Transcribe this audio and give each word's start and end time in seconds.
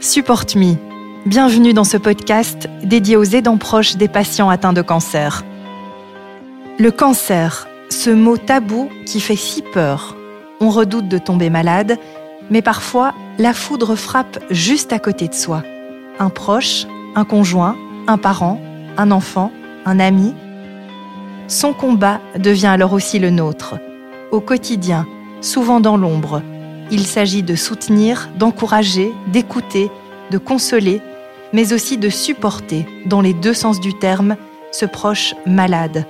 Support 0.00 0.56
Me. 0.56 0.74
Bienvenue 1.24 1.72
dans 1.72 1.84
ce 1.84 1.96
podcast 1.96 2.68
dédié 2.84 3.16
aux 3.16 3.24
aidants 3.24 3.56
proches 3.56 3.96
des 3.96 4.08
patients 4.08 4.50
atteints 4.50 4.74
de 4.74 4.82
cancer. 4.82 5.42
Le 6.78 6.90
cancer, 6.90 7.66
ce 7.88 8.10
mot 8.10 8.36
tabou 8.36 8.90
qui 9.06 9.20
fait 9.20 9.36
si 9.36 9.62
peur. 9.62 10.14
On 10.60 10.68
redoute 10.68 11.08
de 11.08 11.16
tomber 11.16 11.48
malade, 11.48 11.98
mais 12.50 12.60
parfois 12.60 13.14
la 13.38 13.54
foudre 13.54 13.96
frappe 13.96 14.38
juste 14.50 14.92
à 14.92 14.98
côté 14.98 15.28
de 15.28 15.34
soi. 15.34 15.62
Un 16.18 16.28
proche, 16.28 16.86
un 17.14 17.24
conjoint, 17.24 17.74
un 18.06 18.18
parent, 18.18 18.60
un 18.98 19.10
enfant, 19.10 19.50
un 19.86 19.98
ami. 19.98 20.34
Son 21.48 21.72
combat 21.72 22.20
devient 22.38 22.66
alors 22.66 22.92
aussi 22.92 23.18
le 23.18 23.30
nôtre. 23.30 23.76
Au 24.30 24.40
quotidien, 24.40 25.06
souvent 25.40 25.80
dans 25.80 25.96
l'ombre, 25.96 26.42
il 26.90 27.06
s'agit 27.06 27.42
de 27.42 27.54
soutenir, 27.54 28.28
d'encourager, 28.36 29.12
d'écouter, 29.28 29.90
de 30.30 30.38
consoler, 30.38 31.00
mais 31.52 31.72
aussi 31.72 31.96
de 31.98 32.08
supporter, 32.08 32.86
dans 33.06 33.20
les 33.20 33.32
deux 33.32 33.54
sens 33.54 33.80
du 33.80 33.94
terme, 33.94 34.36
ce 34.72 34.86
proche 34.86 35.34
malade, 35.46 36.06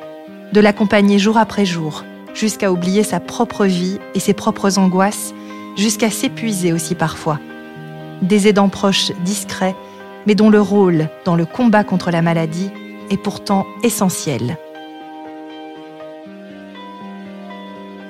de 0.53 0.61
l'accompagner 0.61 1.19
jour 1.19 1.39
après 1.39 1.65
jour, 1.65 2.05
jusqu'à 2.35 2.73
oublier 2.73 3.03
sa 3.03 3.21
propre 3.21 3.65
vie 3.65 3.99
et 4.15 4.21
ses 4.21 4.35
propres 4.35 4.79
angoisses, 4.79 5.35
jusqu'à 5.77 6.11
s'épuiser 6.11 6.73
aussi 6.73 6.95
parfois. 6.95 7.39
Des 8.23 8.49
aidants 8.49 8.69
proches 8.69 9.13
discrets, 9.25 9.77
mais 10.27 10.35
dont 10.35 10.51
le 10.51 10.61
rôle 10.61 11.09
dans 11.25 11.37
le 11.37 11.47
combat 11.47 11.85
contre 11.85 12.11
la 12.11 12.23
maladie 12.23 12.71
est 13.11 13.17
pourtant 13.17 13.67
essentiel. 13.83 14.59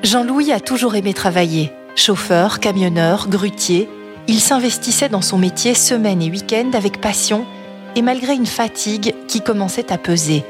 Jean-Louis 0.02 0.52
a 0.52 0.60
toujours 0.60 0.94
aimé 0.94 1.12
travailler, 1.12 1.72
Chauffeur, 1.96 2.60
camionneur, 2.60 3.26
grutier, 3.26 3.88
il 4.28 4.38
s'investissait 4.38 5.08
dans 5.08 5.22
son 5.22 5.38
métier 5.38 5.74
semaine 5.74 6.20
et 6.20 6.30
week-end 6.30 6.72
avec 6.74 7.00
passion 7.00 7.46
et 7.96 8.02
malgré 8.02 8.34
une 8.34 8.44
fatigue 8.44 9.14
qui 9.28 9.40
commençait 9.40 9.90
à 9.90 9.96
peser, 9.96 10.44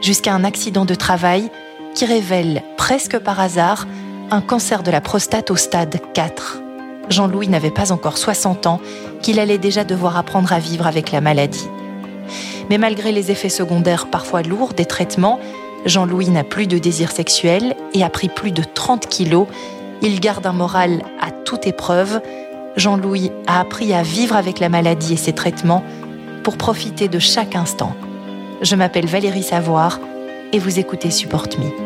jusqu'à 0.00 0.32
un 0.32 0.44
accident 0.44 0.84
de 0.84 0.94
travail 0.94 1.50
qui 1.96 2.04
révèle, 2.04 2.62
presque 2.76 3.18
par 3.18 3.40
hasard, 3.40 3.88
un 4.30 4.40
cancer 4.40 4.84
de 4.84 4.92
la 4.92 5.00
prostate 5.00 5.50
au 5.50 5.56
stade 5.56 5.98
4. 6.14 6.62
Jean-Louis 7.10 7.48
n'avait 7.48 7.72
pas 7.72 7.90
encore 7.90 8.16
60 8.16 8.68
ans 8.68 8.80
qu'il 9.22 9.40
allait 9.40 9.58
déjà 9.58 9.82
devoir 9.82 10.16
apprendre 10.16 10.52
à 10.52 10.60
vivre 10.60 10.86
avec 10.86 11.10
la 11.10 11.20
maladie. 11.20 11.68
Mais 12.70 12.78
malgré 12.78 13.10
les 13.10 13.32
effets 13.32 13.48
secondaires 13.48 14.06
parfois 14.06 14.42
lourds 14.42 14.72
des 14.72 14.86
traitements, 14.86 15.40
Jean-Louis 15.84 16.30
n'a 16.30 16.44
plus 16.44 16.68
de 16.68 16.78
désir 16.78 17.10
sexuel 17.10 17.74
et 17.92 18.04
a 18.04 18.10
pris 18.10 18.28
plus 18.28 18.52
de 18.52 18.62
30 18.62 19.08
kilos 19.08 19.48
il 20.02 20.20
garde 20.20 20.46
un 20.46 20.52
moral 20.52 21.02
à 21.20 21.30
toute 21.30 21.66
épreuve. 21.66 22.20
Jean-Louis 22.76 23.30
a 23.46 23.60
appris 23.60 23.94
à 23.94 24.02
vivre 24.02 24.36
avec 24.36 24.60
la 24.60 24.68
maladie 24.68 25.14
et 25.14 25.16
ses 25.16 25.32
traitements 25.32 25.82
pour 26.42 26.56
profiter 26.56 27.08
de 27.08 27.18
chaque 27.18 27.56
instant. 27.56 27.94
Je 28.62 28.76
m'appelle 28.76 29.06
Valérie 29.06 29.42
Savoir 29.42 30.00
et 30.52 30.58
vous 30.58 30.78
écoutez 30.78 31.10
Support 31.10 31.48
Me. 31.58 31.85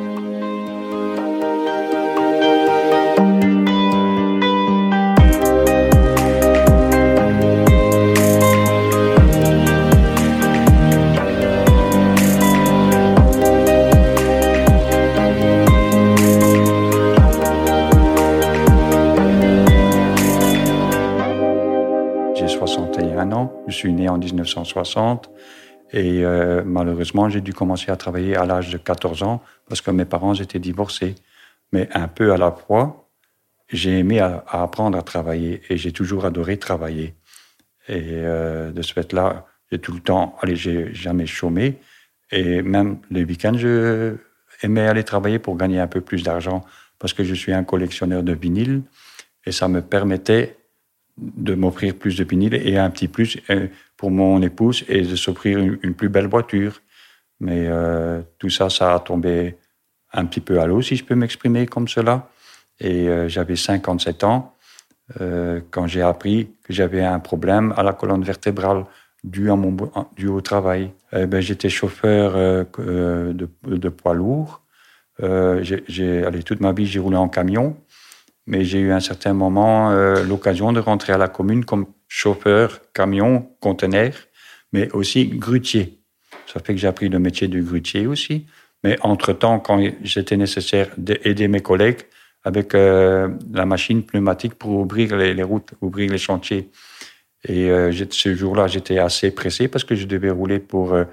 1960. 23.88 25.30
Et 25.92 26.24
euh, 26.24 26.62
malheureusement, 26.64 27.28
j'ai 27.28 27.40
dû 27.40 27.52
commencer 27.52 27.90
à 27.90 27.96
travailler 27.96 28.36
à 28.36 28.44
l'âge 28.44 28.70
de 28.70 28.78
14 28.78 29.22
ans 29.22 29.42
parce 29.68 29.80
que 29.80 29.91
mes 29.91 30.04
parents 30.04 30.34
étaient 30.34 30.58
divorcés. 30.58 31.14
Mais 31.72 31.88
un 31.92 32.08
peu 32.08 32.32
à 32.32 32.36
la 32.36 32.52
fois, 32.52 33.08
j'ai 33.69 33.98
aimé 33.98 34.20
apprendre 34.20 34.98
à 34.98 35.02
travailler 35.02 35.62
et 35.69 35.76
j'ai 35.76 35.92
toujours 35.92 36.24
adoré 36.24 36.58
travailler. 36.58 37.14
Et 37.88 38.02
euh, 38.08 38.70
de 38.72 38.82
ce 38.82 38.92
fait-là, 38.92 39.46
j'ai 39.70 39.78
tout 39.78 39.92
le 39.92 40.00
temps, 40.00 40.36
allez, 40.40 40.56
j'ai 40.56 40.92
jamais 40.94 41.26
chômé. 41.26 41.78
Et 42.32 42.62
même 42.62 42.98
les 43.10 43.24
week-ends, 43.24 43.56
je 43.56 44.16
aimais 44.62 44.86
aller 44.86 45.04
travailler 45.04 45.38
pour 45.38 45.56
gagner 45.56 45.80
un 45.80 45.86
peu 45.86 46.00
plus 46.00 46.22
d'argent 46.22 46.64
parce 46.98 47.12
que 47.14 47.24
je 47.24 47.34
suis 47.34 47.52
un 47.52 47.64
collectionneur 47.64 48.22
de 48.22 48.32
vinyles 48.32 48.82
et 49.46 49.52
ça 49.52 49.69
me 49.69 49.80
permettait 49.80 50.58
de 51.20 51.54
m'offrir 51.54 51.94
plus 51.94 52.16
de 52.16 52.25
vinyles 52.25 52.54
et 52.54 52.78
un 52.78 52.91
petit 52.91 53.08
plus 53.08 53.38
euh, 53.50 53.69
pour 53.97 54.10
mon 54.10 54.41
épouse 54.42 54.84
et 54.88 55.03
de 55.03 55.16
s'offrir 55.16 55.58
une, 55.58 55.94
plus 55.94 56.08
belle 56.08 56.26
voiture. 56.26 56.81
Mais 57.41 57.66
euh, 57.69 58.20
tout 58.38 58.50
ça, 58.50 58.70
ça 58.70 58.94
a 58.94 59.00
tombé 59.00 59.56
un 60.12 60.25
petit 60.25 60.41
peu 60.41 60.60
à 60.60 60.66
l'eau, 60.66 60.82
si 60.82 60.97
je 60.97 61.04
peux 61.04 61.14
m'exprimer 61.14 61.66
comme 61.66 61.88
cela. 61.88 62.28
Et 62.81 63.08
euh, 63.08 63.28
j'avais 63.28 63.56
57 63.56 64.25
ans 64.25 64.54
quand 65.72 65.88
j'ai 65.88 66.03
appris 66.03 66.53
que 66.62 66.72
j'avais 66.72 67.03
un 67.03 67.19
problème 67.19 67.75
à 67.76 67.82
la 67.82 67.92
colonne 67.92 68.22
vertébrale 68.22 68.84
dû, 69.25 69.50
à 69.50 69.56
mon, 69.56 69.76
dû 70.14 70.28
au 70.28 70.41
travail. 70.41 70.92
Eh 71.12 71.26
ben, 71.26 71.41
J'étais 71.41 71.69
chauffeur 71.69 72.34
de, 72.76 73.88
poids 73.88 74.14
lourd. 74.14 74.62
j'ai, 75.19 76.42
toute 76.47 76.60
ma 76.60 76.72
vie, 76.72 76.87
j'ai 76.87 77.00
roulé 77.00 77.16
en 77.16 77.28
camion. 77.28 77.76
Mais 78.46 78.64
j'ai 78.64 78.80
eu 78.80 78.90
à 78.90 78.96
un 78.96 79.00
certain 79.00 79.32
moment 79.32 79.90
l'occasion 80.22 80.72
de 80.72 80.80
rentrer 80.80 81.12
à 81.12 81.18
la 81.18 81.28
commune 81.28 81.64
comme 81.64 81.86
chauffeur, 82.08 82.80
camion, 82.92 83.48
conteneur, 83.60 84.12
mais 84.72 84.90
aussi 84.92 85.26
grutier. 85.26 86.00
Ça 86.46 86.60
fait 86.60 86.74
que 86.74 86.80
j'ai 86.80 86.88
appris 86.88 87.08
le 87.08 87.18
métier 87.18 87.48
de 87.48 87.60
grutier 87.60 88.06
aussi. 88.06 88.46
Mais 88.82 88.96
entre-temps, 89.02 89.60
quand 89.60 89.80
j'étais 90.02 90.36
nécessaire 90.36 90.88
d'aider 90.96 91.48
mes 91.48 91.60
collègues 91.60 92.00
avec 92.44 92.74
euh, 92.74 93.28
la 93.52 93.66
machine 93.66 94.02
pneumatique 94.02 94.54
pour 94.54 94.72
ouvrir 94.72 95.16
les, 95.16 95.42
routes, 95.42 95.72
ouvrir 95.80 96.10
les 96.10 96.18
chantiers. 96.18 96.70
Et 97.44 97.70
euh, 97.70 97.92
ce 98.10 98.34
jour-là, 98.34 98.66
j'étais 98.66 98.98
assez 98.98 99.30
pressé 99.30 99.68
parce 99.68 99.84
que 99.84 99.94
je 99.94 100.06
devais 100.06 100.30
rouler 100.30 100.58
pour, 100.58 100.94
euh, 100.94 101.04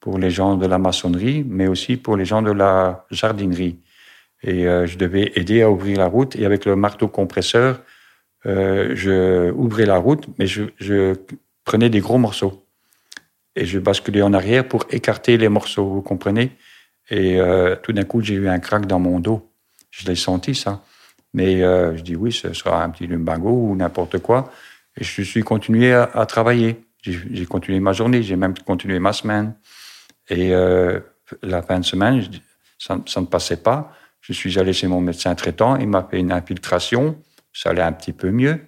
pour 0.00 0.18
les 0.18 0.30
gens 0.30 0.56
de 0.56 0.66
la 0.66 0.78
maçonnerie, 0.78 1.44
mais 1.46 1.66
aussi 1.66 1.96
pour 1.96 2.16
les 2.16 2.24
gens 2.24 2.42
de 2.42 2.52
la 2.52 3.06
jardinerie. 3.10 3.78
Et 4.46 4.64
je 4.64 4.98
devais 4.98 5.32
aider 5.36 5.62
à 5.62 5.70
ouvrir 5.70 5.98
la 5.98 6.06
route. 6.06 6.36
Et 6.36 6.44
avec 6.44 6.66
le 6.66 6.76
marteau 6.76 7.08
compresseur, 7.08 7.80
euh, 8.46 8.92
je 8.94 9.50
ouvrais 9.52 9.86
la 9.86 9.96
route, 9.96 10.26
mais 10.38 10.46
je, 10.46 11.14
prenais 11.64 11.88
des 11.88 12.00
gros 12.00 12.18
morceaux. 12.18 12.66
Et 13.56 13.64
je 13.64 13.78
basculais 13.78 14.22
en 14.22 14.34
arrière 14.34 14.68
pour 14.68 14.84
écarter 14.90 15.38
les 15.38 15.48
morceaux, 15.48 15.86
vous 15.86 16.02
comprenez? 16.02 16.52
Et 17.10 17.40
euh, 17.40 17.76
tout 17.82 17.92
d'un 17.92 18.04
coup, 18.04 18.20
j'ai 18.20 18.34
eu 18.34 18.48
un 18.48 18.58
crack 18.58 18.86
dans 18.86 18.98
mon 18.98 19.20
dos. 19.20 19.50
Je 19.90 20.06
l'ai 20.06 20.16
senti, 20.16 20.54
ça. 20.54 20.82
Mais 21.32 21.62
euh, 21.62 21.96
je 21.96 22.02
dis 22.02 22.16
oui, 22.16 22.32
ce 22.32 22.52
sera 22.52 22.82
un 22.82 22.90
petit 22.90 23.06
lumbago 23.06 23.50
ou 23.50 23.76
n'importe 23.76 24.18
quoi. 24.18 24.50
Et 24.96 25.04
je 25.04 25.22
suis 25.22 25.42
continué 25.42 25.92
à, 25.94 26.26
travailler. 26.26 26.84
J'ai 27.00 27.46
continué 27.46 27.80
ma 27.80 27.92
journée, 27.92 28.22
j'ai 28.22 28.36
même 28.36 28.54
continué 28.58 28.98
ma 28.98 29.12
semaine. 29.12 29.54
Et 30.30 30.52
la 31.42 31.62
fin 31.62 31.80
de 31.80 31.84
semaine, 31.84 32.22
ça 32.78 32.96
ne 32.96 33.26
passait 33.26 33.56
pas. 33.56 33.92
Je 34.26 34.32
suis 34.32 34.58
allé 34.58 34.72
chez 34.72 34.88
mon 34.88 35.00
médecin 35.00 35.34
traitant, 35.34 35.76
il 35.76 35.88
m'a 35.88 36.02
fait 36.10 36.18
une 36.18 36.32
infiltration 36.32 37.16
ça 37.54 37.70
allait 37.70 37.82
un 37.82 37.92
petit 37.92 38.12
peu 38.12 38.30
mieux. 38.30 38.60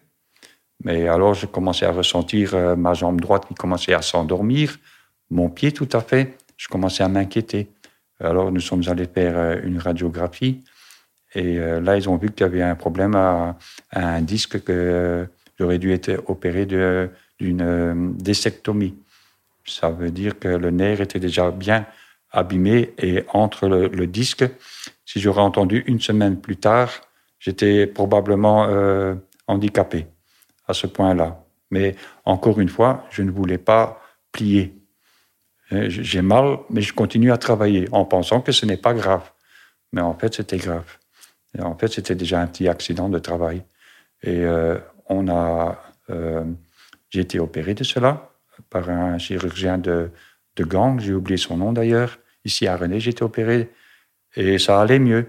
Mais 0.84 1.08
alors, 1.08 1.34
je 1.34 1.46
commençais 1.46 1.86
à 1.86 1.92
ressentir 1.92 2.54
euh, 2.54 2.76
ma 2.76 2.94
jambe 2.94 3.20
droite 3.20 3.46
qui 3.48 3.54
commençait 3.54 3.94
à 3.94 4.02
s'endormir, 4.02 4.78
mon 5.30 5.50
pied 5.50 5.72
tout 5.72 5.88
à 5.92 6.00
fait. 6.00 6.36
Je 6.56 6.68
commençais 6.68 7.02
à 7.02 7.08
m'inquiéter. 7.08 7.68
Alors, 8.20 8.52
nous 8.52 8.60
sommes 8.60 8.82
allés 8.86 9.06
faire 9.06 9.36
euh, 9.36 9.56
une 9.64 9.78
radiographie. 9.78 10.62
Et 11.34 11.58
euh, 11.58 11.80
là, 11.80 11.96
ils 11.96 12.08
ont 12.08 12.16
vu 12.16 12.30
qu'il 12.30 12.42
y 12.42 12.48
avait 12.48 12.62
un 12.62 12.76
problème 12.76 13.14
à, 13.14 13.58
un 13.92 14.22
disque 14.22 14.62
que 14.62 15.26
j'aurais 15.58 15.78
dû 15.78 15.92
être 15.92 16.22
opéré 16.28 16.66
d'une 16.66 18.14
décectomie. 18.16 18.94
Ça 19.66 19.90
veut 19.90 20.10
dire 20.10 20.38
que 20.38 20.48
le 20.48 20.70
nerf 20.70 21.00
était 21.00 21.18
déjà 21.18 21.50
bien 21.50 21.86
abîmé 22.30 22.92
et 22.98 23.24
entre 23.32 23.66
le 23.68 24.06
disque, 24.06 24.44
si 25.06 25.20
j'aurais 25.20 25.40
entendu 25.40 25.84
une 25.86 26.00
semaine 26.00 26.38
plus 26.38 26.56
tard, 26.56 26.90
j'étais 27.38 27.86
probablement 27.86 28.66
euh, 28.68 29.14
handicapé 29.46 30.06
à 30.66 30.74
ce 30.74 30.86
point-là. 30.86 31.44
Mais 31.70 31.94
encore 32.24 32.60
une 32.60 32.68
fois, 32.68 33.04
je 33.10 33.22
ne 33.22 33.30
voulais 33.30 33.58
pas 33.58 34.02
plier. 34.32 34.74
Euh, 35.72 35.86
j'ai 35.88 36.22
mal, 36.22 36.58
mais 36.70 36.82
je 36.82 36.92
continue 36.92 37.32
à 37.32 37.38
travailler 37.38 37.88
en 37.92 38.04
pensant 38.04 38.40
que 38.40 38.52
ce 38.52 38.66
n'est 38.66 38.76
pas 38.76 38.94
grave. 38.94 39.30
Mais 39.92 40.00
en 40.00 40.14
fait, 40.14 40.34
c'était 40.34 40.58
grave. 40.58 40.98
En 41.58 41.76
fait, 41.76 41.88
c'était 41.88 42.16
déjà 42.16 42.40
un 42.40 42.46
petit 42.48 42.68
accident 42.68 43.08
de 43.08 43.18
travail. 43.18 43.62
Et 44.22 44.44
euh, 44.44 44.76
on 45.08 45.28
a, 45.28 45.80
j'ai 47.10 47.20
été 47.20 47.38
opéré 47.38 47.74
de 47.74 47.84
cela 47.84 48.30
par 48.70 48.90
un 48.90 49.18
chirurgien 49.18 49.78
de, 49.78 50.10
de 50.56 50.64
gang, 50.64 50.98
j'ai 51.00 51.14
oublié 51.14 51.36
son 51.36 51.56
nom 51.56 51.72
d'ailleurs. 51.72 52.18
Ici 52.44 52.66
à 52.66 52.76
René, 52.76 53.00
j'ai 53.00 53.10
été 53.10 53.22
opéré 53.22 53.70
et 54.36 54.58
ça 54.58 54.80
allait 54.80 54.98
mieux. 54.98 55.26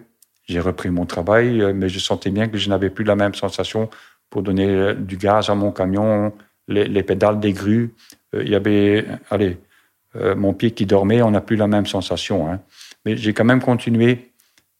J'ai 0.47 0.59
repris 0.59 0.89
mon 0.89 1.05
travail, 1.05 1.61
euh, 1.61 1.73
mais 1.73 1.89
je 1.89 1.99
sentais 1.99 2.29
bien 2.29 2.47
que 2.47 2.57
je 2.57 2.69
n'avais 2.69 2.89
plus 2.89 3.03
la 3.03 3.15
même 3.15 3.33
sensation 3.33 3.89
pour 4.29 4.43
donner 4.43 4.67
euh, 4.67 4.93
du 4.93 5.17
gaz 5.17 5.49
à 5.49 5.55
mon 5.55 5.71
camion 5.71 6.33
les, 6.67 7.03
pédales 7.03 7.39
des 7.39 7.53
grues. 7.53 7.93
Euh, 8.33 8.43
il 8.43 8.49
y 8.49 8.55
avait, 8.55 9.05
allez, 9.29 9.57
mon 10.35 10.53
pied 10.53 10.71
qui 10.71 10.87
dormait, 10.87 11.21
on 11.21 11.31
n'a 11.31 11.41
plus 11.41 11.57
la 11.57 11.67
même 11.67 11.85
sensation. 11.85 12.49
Hein. 12.51 12.59
Mais 13.05 13.15
j'ai 13.15 13.33
quand 13.33 13.45
même 13.45 13.61
continué 13.61 14.31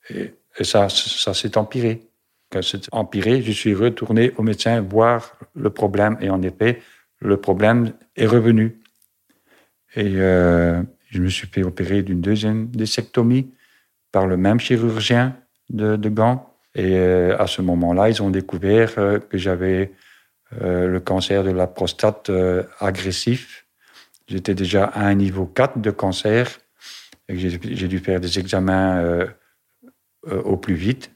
et, 0.10 0.34
ça, 0.62 0.90
ça 0.90 1.36
s'est 1.36 1.58
empiré. 1.58 2.02
Quand 2.50 2.64
c'est 2.64 2.88
empiré, 2.92 3.44
je 3.44 3.52
suis 3.52 3.76
retourné 3.76 4.32
au 4.38 4.42
médecin 4.42 4.82
voir 4.82 5.38
le 5.54 5.70
problème 5.70 6.18
et 6.22 6.32
en 6.32 6.42
effet, 6.42 6.82
le 7.20 7.38
problème 7.38 7.94
est 8.16 8.26
revenu. 8.26 8.80
Et 9.96 10.14
je 10.14 11.22
me 11.22 11.30
suis 11.30 11.48
fait 11.48 11.64
opérer 11.64 12.02
d'une 12.02 12.22
deuxième 12.22 12.68
désectomie 12.70 13.52
par 14.12 14.28
le 14.28 14.38
même 14.38 14.60
chirurgien 14.60 15.36
de, 15.70 16.10
Gand. 16.10 16.54
Et 16.76 16.98
euh, 16.98 17.38
à 17.40 17.48
ce 17.48 17.62
moment-là, 17.62 18.10
ils 18.10 18.22
ont 18.22 18.30
découvert 18.30 18.94
euh, 18.98 19.20
que 19.20 19.38
j'avais 19.38 19.92
euh, 20.62 20.88
le 20.88 21.00
cancer 21.00 21.44
de 21.44 21.52
la 21.52 21.68
prostate 21.68 22.32
agressif. 22.80 23.66
J'étais 24.28 24.54
déjà 24.54 24.86
à 24.86 25.06
un 25.06 25.16
niveau 25.16 25.46
4 25.46 25.80
de 25.80 25.92
cancer 25.92 26.60
j'ai 27.30 27.90
dû 27.90 28.00
faire 28.00 28.22
des 28.22 28.40
examens 28.40 29.26
au 30.26 30.56
plus 30.56 30.76
vite, 30.76 31.12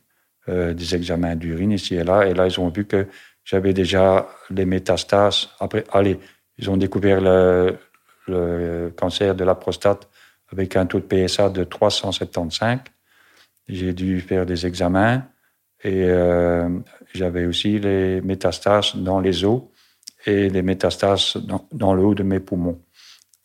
des 0.45 0.94
examens 0.94 1.37
d'urine 1.37 1.71
ici 1.71 1.95
et 1.95 2.03
là. 2.03 2.27
Et 2.27 2.33
là, 2.33 2.47
ils 2.47 2.59
ont 2.59 2.67
vu 2.67 2.83
que 2.83 3.07
j'avais 3.45 3.71
déjà 3.71 4.27
les 4.49 4.65
métastases. 4.65 5.51
Après, 5.61 5.85
allez, 5.94 6.19
ils 6.57 6.69
ont 6.69 6.75
découvert 6.75 7.21
le, 7.21 7.77
le 8.27 8.89
cancer 8.89 9.35
de 9.35 9.45
la 9.45 9.55
prostate 9.55 10.09
avec 10.51 10.75
un 10.75 10.86
taux 10.86 11.00
de 11.00 11.06
PSA 11.06 11.50
de 11.50 11.63
375. 11.63 12.80
J'ai 13.68 13.94
dû 13.94 14.19
faire 14.21 14.45
des 14.45 14.65
examens 14.65 15.24
et 15.83 16.03
euh, 16.06 16.69
j'avais 17.13 17.45
aussi 17.45 17.80
les 17.80 18.21
métastases 18.21 18.95
dans 18.95 19.19
les 19.19 19.45
os 19.45 19.63
et 20.25 20.50
les 20.50 20.62
métastases 20.62 21.38
dans, 21.71 21.94
le 21.94 22.03
haut 22.03 22.15
de 22.15 22.24
mes 22.24 22.39
poumons. 22.39 22.81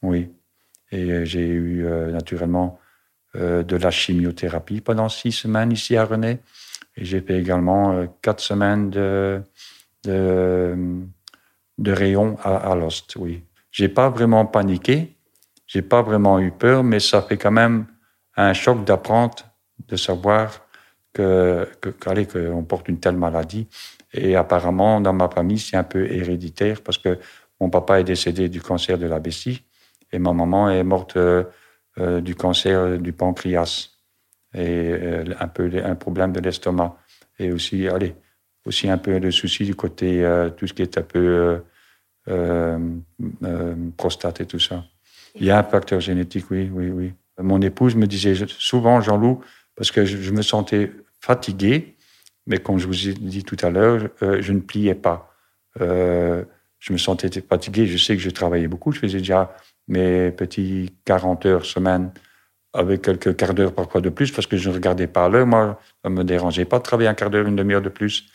Oui. 0.02 0.30
Et 0.90 1.10
euh, 1.10 1.24
j'ai 1.24 1.46
eu 1.46 1.86
euh, 1.86 2.10
naturellement 2.10 2.78
de 3.34 3.76
la 3.76 3.90
chimiothérapie 3.90 4.80
pendant 4.80 5.10
six 5.10 5.30
semaines 5.30 5.70
ici 5.70 5.94
à 5.94 6.06
René. 6.06 6.38
Et 6.96 7.04
j'ai 7.04 7.20
fait 7.20 7.38
également 7.38 8.06
quatre 8.22 8.40
semaines 8.40 8.88
de, 8.88 9.42
de, 10.04 10.74
de 11.76 11.92
rayon 11.92 12.38
à, 12.42 12.72
à 12.72 12.74
Lost, 12.74 13.16
oui. 13.16 13.44
J'ai 13.70 13.90
pas 13.90 14.08
vraiment 14.08 14.46
paniqué, 14.46 15.15
j'ai 15.66 15.82
pas 15.82 16.02
vraiment 16.02 16.38
eu 16.38 16.50
peur, 16.50 16.82
mais 16.84 17.00
ça 17.00 17.22
fait 17.22 17.36
quand 17.36 17.50
même 17.50 17.86
un 18.36 18.52
choc 18.52 18.84
d'apprendre, 18.84 19.36
de 19.88 19.96
savoir 19.96 20.66
que, 21.12 21.68
qu'on 21.80 22.64
porte 22.64 22.88
une 22.88 23.00
telle 23.00 23.16
maladie. 23.16 23.68
Et 24.12 24.36
apparemment, 24.36 25.00
dans 25.00 25.12
ma 25.12 25.28
famille, 25.28 25.58
c'est 25.58 25.76
un 25.76 25.84
peu 25.84 26.10
héréditaire 26.10 26.80
parce 26.82 26.98
que 26.98 27.18
mon 27.60 27.70
papa 27.70 28.00
est 28.00 28.04
décédé 28.04 28.48
du 28.48 28.60
cancer 28.60 28.98
de 28.98 29.06
la 29.06 29.18
vessie 29.18 29.64
et 30.12 30.18
ma 30.18 30.32
maman 30.32 30.70
est 30.70 30.84
morte 30.84 31.16
euh, 31.16 31.44
euh, 31.98 32.20
du 32.20 32.34
cancer 32.34 32.98
du 32.98 33.12
pancréas 33.12 33.90
et 34.54 34.92
euh, 34.92 35.24
un 35.40 35.48
peu 35.48 35.70
un 35.82 35.94
problème 35.94 36.32
de 36.32 36.40
l'estomac 36.40 36.96
et 37.38 37.52
aussi, 37.52 37.88
allez, 37.88 38.14
aussi 38.64 38.88
un 38.88 38.98
peu 38.98 39.20
de 39.20 39.30
soucis 39.30 39.64
du 39.64 39.74
côté 39.74 40.24
tout 40.56 40.66
ce 40.66 40.72
qui 40.72 40.82
est 40.82 40.98
un 40.98 41.02
peu 41.02 41.62
prostate 43.96 44.40
et 44.40 44.46
tout 44.46 44.58
ça. 44.58 44.82
Il 45.38 45.46
y 45.46 45.50
a 45.50 45.58
un 45.58 45.62
facteur 45.62 46.00
génétique, 46.00 46.46
oui, 46.50 46.70
oui, 46.72 46.90
oui. 46.90 47.12
Mon 47.38 47.60
épouse 47.60 47.94
me 47.94 48.06
disait 48.06 48.34
souvent, 48.48 49.00
Jean-Loup, 49.00 49.40
parce 49.74 49.90
que 49.90 50.04
je 50.04 50.30
me 50.32 50.42
sentais 50.42 50.90
fatigué, 51.20 51.96
mais 52.46 52.58
comme 52.58 52.78
je 52.78 52.86
vous 52.86 53.08
ai 53.08 53.12
dit 53.12 53.44
tout 53.44 53.56
à 53.62 53.70
l'heure, 53.70 54.08
euh, 54.22 54.40
je 54.40 54.52
ne 54.52 54.60
pliais 54.60 54.94
pas. 54.94 55.34
Euh, 55.80 56.44
je 56.78 56.92
me 56.92 56.98
sentais 56.98 57.28
fatigué. 57.40 57.86
Je 57.86 57.96
sais 57.96 58.16
que 58.16 58.22
je 58.22 58.30
travaillais 58.30 58.68
beaucoup. 58.68 58.92
Je 58.92 59.00
faisais 59.00 59.18
déjà 59.18 59.54
mes 59.88 60.30
petits 60.30 60.94
40 61.04 61.46
heures 61.46 61.66
semaine 61.66 62.12
avec 62.72 63.02
quelques 63.02 63.36
quarts 63.36 63.54
d'heure 63.54 63.72
parfois 63.72 64.00
de 64.00 64.10
plus 64.10 64.30
parce 64.30 64.46
que 64.46 64.56
je 64.56 64.68
ne 64.68 64.74
regardais 64.74 65.06
pas 65.06 65.28
l'heure. 65.28 65.46
Moi, 65.46 65.80
ça 66.02 66.10
ne 66.10 66.14
me 66.14 66.24
dérangeait 66.24 66.64
pas 66.64 66.78
de 66.78 66.84
travailler 66.84 67.08
un 67.08 67.14
quart 67.14 67.30
d'heure, 67.30 67.46
une 67.46 67.56
demi-heure 67.56 67.82
de 67.82 67.88
plus. 67.88 68.26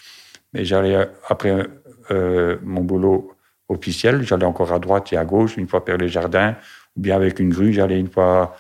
Mais 0.54 0.66
j'allais, 0.66 1.08
après 1.30 1.68
euh, 2.10 2.58
mon 2.64 2.82
boulot 2.82 3.32
officiel, 3.70 4.24
j'allais 4.24 4.46
encore 4.46 4.74
à 4.74 4.80
droite 4.80 5.14
et 5.14 5.18
à 5.18 5.24
gauche, 5.24 5.56
une 5.56 5.68
fois 5.68 5.82
faire 5.86 5.98
les 5.98 6.10
jardins, 6.10 6.56
ou 6.96 7.02
bien 7.02 7.16
avec 7.16 7.40
une 7.40 7.50
grue, 7.50 7.74
j'allais 7.74 8.00
une 8.00 8.10
fois 8.10 8.56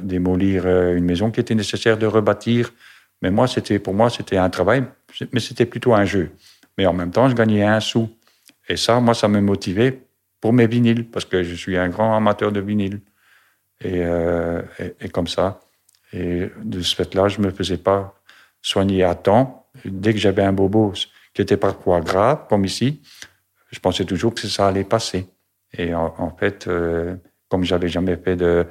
démolir 0.00 0.66
une 0.66 1.04
maison 1.04 1.30
qui 1.30 1.40
était 1.40 1.54
nécessaire 1.54 1.98
de 1.98 2.06
rebâtir. 2.06 2.72
Mais 3.20 3.30
moi, 3.30 3.46
c'était 3.46 3.78
pour 3.78 3.92
moi, 3.92 4.08
c'était 4.08 4.38
un 4.38 4.48
travail, 4.48 4.84
mais 5.32 5.40
c'était 5.40 5.66
plutôt 5.66 5.94
un 5.94 6.04
jeu. 6.04 6.30
Mais 6.78 6.86
en 6.86 6.92
même 6.92 7.10
temps, 7.10 7.28
je 7.28 7.34
gagnais 7.34 7.64
un 7.64 7.80
sou. 7.80 8.08
Et 8.68 8.76
ça, 8.76 9.00
moi, 9.00 9.14
ça 9.14 9.28
me 9.28 9.40
motivait 9.40 10.02
pour 10.40 10.52
mes 10.52 10.66
vinyles, 10.66 11.08
parce 11.08 11.24
que 11.24 11.42
je 11.42 11.54
suis 11.54 11.76
un 11.76 11.88
grand 11.88 12.16
amateur 12.16 12.52
de 12.52 12.60
vinyles. 12.60 13.00
Et, 13.80 14.02
euh, 14.04 14.62
et, 15.00 15.08
comme 15.10 15.26
ça. 15.26 15.60
Et 16.12 16.50
de 16.62 16.80
ce 16.80 16.94
fait-là, 16.94 17.28
je 17.28 17.40
ne 17.40 17.46
me 17.46 17.50
faisais 17.50 17.76
pas 17.76 18.18
soigner 18.62 19.04
à 19.04 19.14
temps. 19.14 19.66
Dès 19.84 20.14
que 20.14 20.18
j'avais 20.18 20.42
un 20.42 20.52
bobo 20.52 20.94
qui 21.34 21.42
était 21.42 21.58
parfois 21.58 22.00
grave, 22.00 22.46
comme 22.48 22.64
ici, 22.64 23.02
je 23.70 23.78
pensais 23.78 24.04
toujours 24.04 24.34
que 24.34 24.46
ça 24.48 24.68
allait 24.68 24.84
passer. 24.84 25.26
Et 25.78 25.94
en, 25.94 26.34
fait, 26.38 26.66
euh, 26.66 27.16
comme 27.48 27.64
j'avais 27.64 27.88
jamais 27.88 28.16
fait 28.16 28.36
de, 28.36 28.66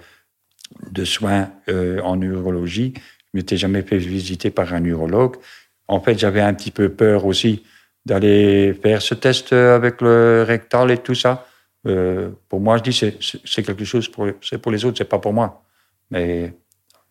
de 0.92 1.06
soins 1.06 1.50
euh, 1.70 2.02
en 2.02 2.16
neurologie, 2.16 2.94
je 2.98 3.30
m'étais 3.34 3.58
jamais 3.58 3.82
fait 3.82 3.98
visiter 3.98 4.50
par 4.52 4.74
un 4.74 4.80
neurologue. 4.80 5.36
En 5.88 6.00
fait, 6.00 6.18
j'avais 6.18 6.42
un 6.42 6.54
petit 6.54 6.72
peu 6.72 6.90
peur 6.90 7.26
aussi 7.26 7.64
d'aller 8.06 8.74
faire 8.74 9.02
ce 9.02 9.14
test 9.14 9.54
avec 9.54 10.02
le 10.02 10.44
rectal 10.48 10.92
et 10.92 10.98
tout 10.98 11.16
ça. 11.16 11.46
Euh, 11.88 12.30
pour 12.50 12.60
moi, 12.60 12.78
je 12.78 12.84
dis 12.84 12.94
c'est 12.94 13.18
c'est 13.22 13.64
quelque 13.64 13.86
chose 13.86 14.08
pour 14.10 14.28
c'est 14.42 14.58
pour 14.58 14.72
les 14.72 14.86
autres, 14.86 14.98
c'est 14.98 15.10
pas 15.10 15.20
pour 15.20 15.34
moi. 15.34 15.64
Mais 16.10 16.54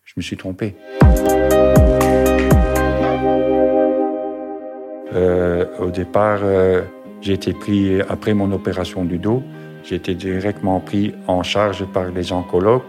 je 0.03 0.13
me 0.17 0.21
suis 0.21 0.37
trompé. 0.37 0.75
Euh, 5.13 5.65
au 5.79 5.91
départ, 5.91 6.41
euh, 6.43 6.81
j'ai 7.21 7.33
été 7.33 7.53
pris 7.53 8.01
après 8.01 8.33
mon 8.33 8.51
opération 8.51 9.05
du 9.05 9.17
dos. 9.17 9.43
J'ai 9.85 9.95
été 9.95 10.15
directement 10.15 10.79
pris 10.79 11.13
en 11.27 11.43
charge 11.43 11.85
par 11.85 12.09
les 12.09 12.31
oncologues, 12.31 12.81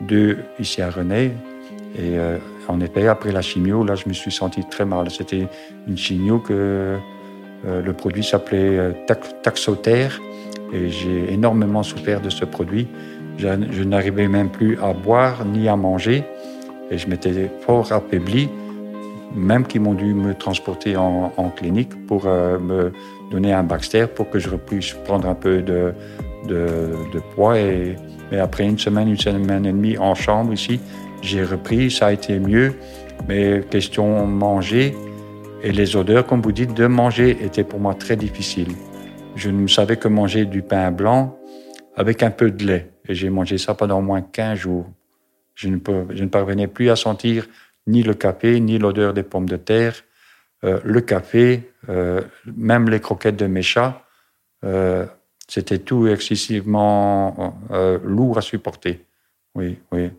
deux 0.00 0.38
ici 0.58 0.82
à 0.82 0.90
René. 0.90 1.32
Et 1.96 2.18
euh, 2.18 2.38
en 2.66 2.80
effet, 2.80 3.06
après 3.06 3.30
la 3.30 3.40
chimio, 3.40 3.84
là, 3.84 3.94
je 3.94 4.08
me 4.08 4.12
suis 4.12 4.32
senti 4.32 4.64
très 4.68 4.84
mal. 4.84 5.10
C'était 5.10 5.46
une 5.86 5.96
chimio 5.96 6.38
que 6.40 6.98
euh, 7.66 7.82
le 7.82 7.92
produit 7.92 8.24
s'appelait 8.24 8.78
euh, 8.78 8.92
Taxotère 9.42 10.20
et 10.72 10.88
j'ai 10.88 11.32
énormément 11.32 11.84
souffert 11.84 12.20
de 12.20 12.30
ce 12.30 12.44
produit. 12.44 12.88
Je, 13.38 13.84
n'arrivais 13.84 14.28
même 14.28 14.50
plus 14.50 14.78
à 14.82 14.92
boire 14.92 15.44
ni 15.44 15.68
à 15.68 15.76
manger 15.76 16.24
et 16.90 16.98
je 16.98 17.08
m'étais 17.08 17.50
fort 17.60 17.92
affaibli, 17.92 18.48
même 19.34 19.66
qu'ils 19.66 19.80
m'ont 19.80 19.94
dû 19.94 20.14
me 20.14 20.34
transporter 20.34 20.96
en, 20.96 21.30
clinique 21.56 22.06
pour 22.06 22.26
euh, 22.26 22.58
me 22.58 22.92
donner 23.30 23.52
un 23.52 23.62
Baxter 23.62 24.06
pour 24.06 24.30
que 24.30 24.38
je 24.38 24.50
puisse 24.50 24.92
prendre 25.04 25.28
un 25.28 25.34
peu 25.34 25.62
de, 25.62 25.94
de, 26.46 26.90
de 27.12 27.20
poids. 27.34 27.58
Et, 27.58 27.96
mais 28.30 28.38
après 28.38 28.64
une 28.64 28.78
semaine, 28.78 29.08
une 29.08 29.18
semaine 29.18 29.66
et 29.66 29.72
demie 29.72 29.98
en 29.98 30.14
chambre 30.14 30.52
ici, 30.52 30.80
j'ai 31.22 31.44
repris, 31.44 31.90
ça 31.90 32.06
a 32.06 32.12
été 32.12 32.38
mieux, 32.38 32.74
mais 33.28 33.62
question 33.68 34.26
manger 34.26 34.94
et 35.62 35.72
les 35.72 35.94
odeurs, 35.94 36.26
comme 36.26 36.40
vous 36.40 36.52
dites, 36.52 36.72
de 36.72 36.86
manger 36.86 37.36
étaient 37.44 37.64
pour 37.64 37.80
moi 37.80 37.94
très 37.94 38.16
difficiles. 38.16 38.72
Je 39.36 39.50
ne 39.50 39.66
savais 39.66 39.96
que 39.96 40.08
manger 40.08 40.46
du 40.46 40.62
pain 40.62 40.90
blanc 40.90 41.38
avec 41.96 42.22
un 42.22 42.30
peu 42.30 42.50
de 42.50 42.64
lait. 42.64 42.90
Et 43.06 43.14
j'ai 43.14 43.28
mangé 43.28 43.58
ça 43.58 43.74
pendant 43.74 43.98
au 43.98 44.02
moins 44.02 44.22
15 44.22 44.58
jours. 44.58 44.86
Je 45.54 45.68
ne, 45.68 45.78
je 46.14 46.24
ne, 46.24 46.28
parvenais 46.28 46.66
plus 46.66 46.88
à 46.88 46.96
sentir 46.96 47.46
ni 47.86 48.02
le 48.02 48.14
café, 48.14 48.60
ni 48.60 48.78
l'odeur 48.78 49.12
des 49.12 49.22
pommes 49.22 49.48
de 49.48 49.56
terre. 49.56 49.94
Euh, 50.64 50.78
le 50.84 51.00
café, 51.00 51.72
euh, 51.88 52.20
même 52.44 52.88
les 52.90 53.00
croquettes 53.00 53.36
de 53.36 53.46
mes 53.46 53.62
chats, 53.62 54.04
euh, 54.64 55.06
c'était 55.48 55.78
tout 55.78 56.06
excessivement 56.06 57.58
lourd 58.04 58.38
à 58.38 58.40
supporter. 58.40 59.04
Oui, 59.56 59.78
oui. 59.90 60.10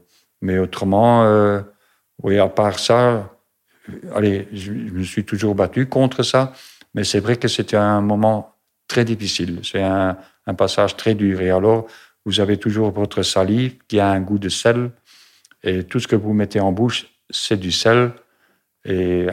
Mais 0.41 0.57
autrement, 0.57 1.63
oui, 2.21 2.37
à 2.37 2.49
part 2.49 2.79
ça, 2.79 3.31
allez, 4.13 4.49
je, 4.51 4.73
me 4.73 5.03
suis 5.03 5.23
toujours 5.23 5.55
battu 5.55 5.85
contre 5.85 6.23
ça. 6.23 6.51
Mais 6.95 7.05
c'est 7.05 7.21
vrai 7.21 7.37
que 7.37 7.47
c'était 7.47 7.77
un 7.77 8.01
moment 8.01 8.55
très 8.89 9.05
difficile. 9.05 9.61
C'est 9.63 9.81
un, 9.81 10.17
un, 10.47 10.53
passage 10.53 10.97
très 10.97 11.15
dur. 11.15 11.39
Et 11.39 11.49
alors, 11.49 11.87
vous 12.25 12.41
avez 12.41 12.57
toujours 12.57 12.91
votre 12.91 13.23
salive 13.23 13.77
qui 13.87 14.01
a 14.01 14.09
un 14.09 14.19
goût 14.19 14.39
de 14.39 14.49
sel. 14.49 14.91
Et 15.63 15.85
tout 15.85 16.01
ce 16.01 16.09
que 16.09 16.17
vous 16.17 16.33
mettez 16.33 16.59
en 16.59 16.73
bouche, 16.73 17.10
c'est 17.31 17.57
du 17.57 17.71
sel. 17.71 18.11
Et 18.85 19.27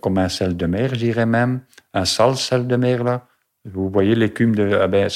comme 0.00 0.18
un 0.18 0.28
sel 0.28 0.56
de 0.56 0.66
mer, 0.66 0.90
je 0.90 1.00
dirais 1.00 1.26
même. 1.26 1.60
Un 1.94 2.04
sale 2.04 2.36
sel 2.36 2.66
de 2.66 2.76
mer, 2.76 3.04
là. 3.04 3.26
Vous 3.64 3.90
voyez 3.90 4.14
l'écume 4.14 4.54
de. 4.54 4.88
Eh 4.92 5.08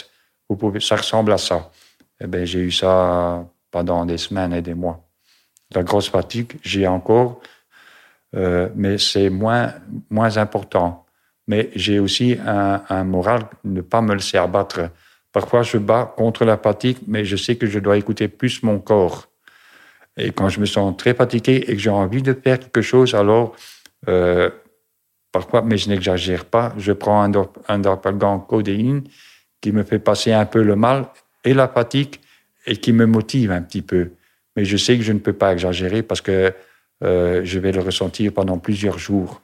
vous 0.49 0.57
pouvez, 0.57 0.81
ça 0.81 0.97
ressemble 0.97 1.33
à 1.33 1.39
ça. 1.39 1.71
Eh 2.21 2.27
ben, 2.27 2.45
j'ai 2.45 2.61
eu 2.61 2.73
ça 2.73 3.45
pendant 3.71 4.05
des 4.05 4.19
semaines 4.19 4.53
et 4.53 4.63
des 4.63 4.75
mois. 4.75 5.09
La 5.73 5.83
grosse 5.83 6.09
fatigue, 6.09 6.59
j'ai 6.63 6.87
encore, 6.87 7.41
euh, 8.35 8.69
mais 8.75 8.99
c'est 8.99 9.31
moins, 9.31 9.73
moins 10.11 10.37
important. 10.37 11.07
mais 11.47 11.71
j'ai 11.75 11.99
aussi 11.99 12.37
un, 12.47 12.83
un 12.89 13.05
moral 13.05 13.43
ne 13.65 13.81
pas 13.81 14.03
me 14.03 14.15
laisser 14.15 14.39
abattre. 14.39 14.91
Parfois, 15.33 15.63
je 15.63 15.79
bats 15.79 16.13
contre 16.17 16.45
la 16.45 16.59
fatigue, 16.59 16.99
mais 17.07 17.25
je 17.25 17.37
sais 17.37 17.57
que 17.57 17.67
je 17.67 17.79
dois 17.79 17.97
écouter 17.97 18.29
plus 18.29 18.63
mon 18.63 18.81
corps. 18.81 19.30
Et 20.21 20.33
quand 20.33 20.51
je 20.51 20.61
me 20.61 20.67
sens 20.67 20.95
très 20.97 21.15
fatigué 21.15 21.65
et 21.67 21.73
que 21.75 21.79
j'ai 21.79 21.91
envie 21.91 22.21
de 22.21 22.35
faire 22.35 22.59
quelque 22.61 22.83
chose, 22.83 23.15
alors, 23.15 23.57
euh, 24.09 24.51
parfois, 25.33 25.63
mais 25.63 25.79
je 25.79 25.89
n'exagère 25.89 26.45
pas, 26.45 26.75
je 26.77 26.93
prends 26.93 27.23
un, 27.23 27.33
un 27.69 28.39
codéine 28.39 29.03
qui 29.63 29.73
me 29.73 29.83
fait 29.83 29.99
passer 29.99 30.33
un 30.33 30.45
peu 30.45 30.63
le 30.63 30.77
mal 30.77 31.07
et 31.45 31.55
la 31.55 31.69
fatigue 31.69 32.17
et 32.67 32.77
qui 32.77 32.93
me 32.93 33.07
motive 33.07 33.51
un 33.51 33.63
petit 33.63 33.81
peu. 33.81 34.11
Mais 34.57 34.67
je 34.67 34.77
sais 34.77 34.99
que 34.99 35.03
je 35.03 35.13
ne 35.13 35.21
peux 35.21 35.33
pas 35.33 35.53
exagérer 35.53 36.03
parce 36.03 36.21
que 36.21 36.53
euh, 37.03 37.41
je 37.43 37.59
vais 37.59 37.73
le 37.73 37.81
ressentir 37.81 38.33
pendant 38.33 38.59
plusieurs 38.59 38.99
jours. 38.99 39.41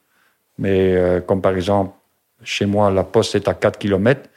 Mais 0.59 0.95
euh, 0.95 1.21
comme 1.21 1.40
par 1.40 1.56
exemple, 1.56 1.95
chez 2.42 2.66
moi, 2.66 2.90
la 2.90 3.04
poste 3.04 3.35
est 3.35 3.49
à 3.49 3.54
4 3.54 3.78
km. 3.78 4.28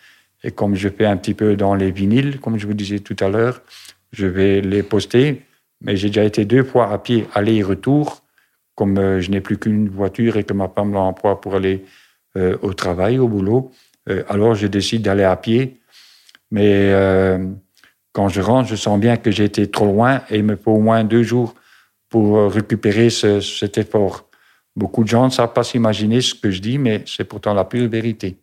Et 0.43 0.51
comme 0.51 0.75
je 0.75 0.87
fais 0.87 1.05
un 1.05 1.17
petit 1.17 1.33
peu 1.33 1.57
dans 1.57 1.75
les 1.75 1.91
vinyles, 1.91 2.39
comme 2.39 2.57
je 2.57 2.65
vous 2.65 2.73
disais 2.73 2.99
tout 2.99 3.17
à 3.19 3.27
l'heure, 3.27 3.61
je 4.13 4.25
vais 4.25 4.61
les 4.61 4.83
poster. 4.83 5.41
Mais 5.81 5.95
j'ai 5.95 6.07
déjà 6.07 6.23
été 6.23 6.45
deux 6.45 6.63
fois 6.63 6.91
à 6.91 6.97
pied, 6.97 7.27
aller 7.33 7.55
et 7.55 7.63
retour. 7.63 8.21
Comme 8.75 8.97
euh, 8.97 9.21
je 9.21 9.31
n'ai 9.31 9.41
plus 9.41 9.57
qu'une 9.57 9.89
voiture 9.89 10.37
et 10.37 10.43
que 10.43 10.53
ma 10.53 10.69
femme 10.69 10.93
l'emploie 10.93 11.41
pour 11.41 11.55
aller 11.55 11.85
au 12.61 12.73
travail, 12.73 13.17
au 13.17 13.27
boulot, 13.27 13.71
alors 14.29 14.53
je 14.53 14.67
décide 14.67 15.01
d'aller 15.01 15.23
à 15.23 15.35
pied. 15.35 15.81
Mais 16.51 16.93
quand 18.13 18.29
je 18.29 18.41
rentre, 18.41 18.69
je 18.69 18.75
sens 18.75 18.99
bien 18.99 19.17
que 19.17 19.31
j'ai 19.31 19.45
été 19.45 19.69
trop 19.69 19.85
loin 19.85 20.21
et 20.29 20.37
il 20.37 20.43
me 20.43 20.55
faut 20.55 20.71
au 20.71 20.79
moins 20.79 21.03
deux 21.03 21.23
jours 21.23 21.53
pour 22.09 22.37
euh, 22.37 22.47
récupérer 22.47 23.09
ce, 23.09 23.39
cet 23.39 23.77
effort. 23.77 24.29
Beaucoup 24.75 25.03
de 25.03 25.09
gens 25.09 25.25
ne 25.25 25.29
savent 25.29 25.53
pas 25.53 25.63
s'imaginer 25.63 26.21
ce 26.21 26.33
que 26.33 26.51
je 26.51 26.61
dis, 26.61 26.77
mais 26.77 27.03
c'est 27.05 27.23
pourtant 27.23 27.53
la 27.53 27.65
pure 27.65 27.87
vérité. 27.89 28.37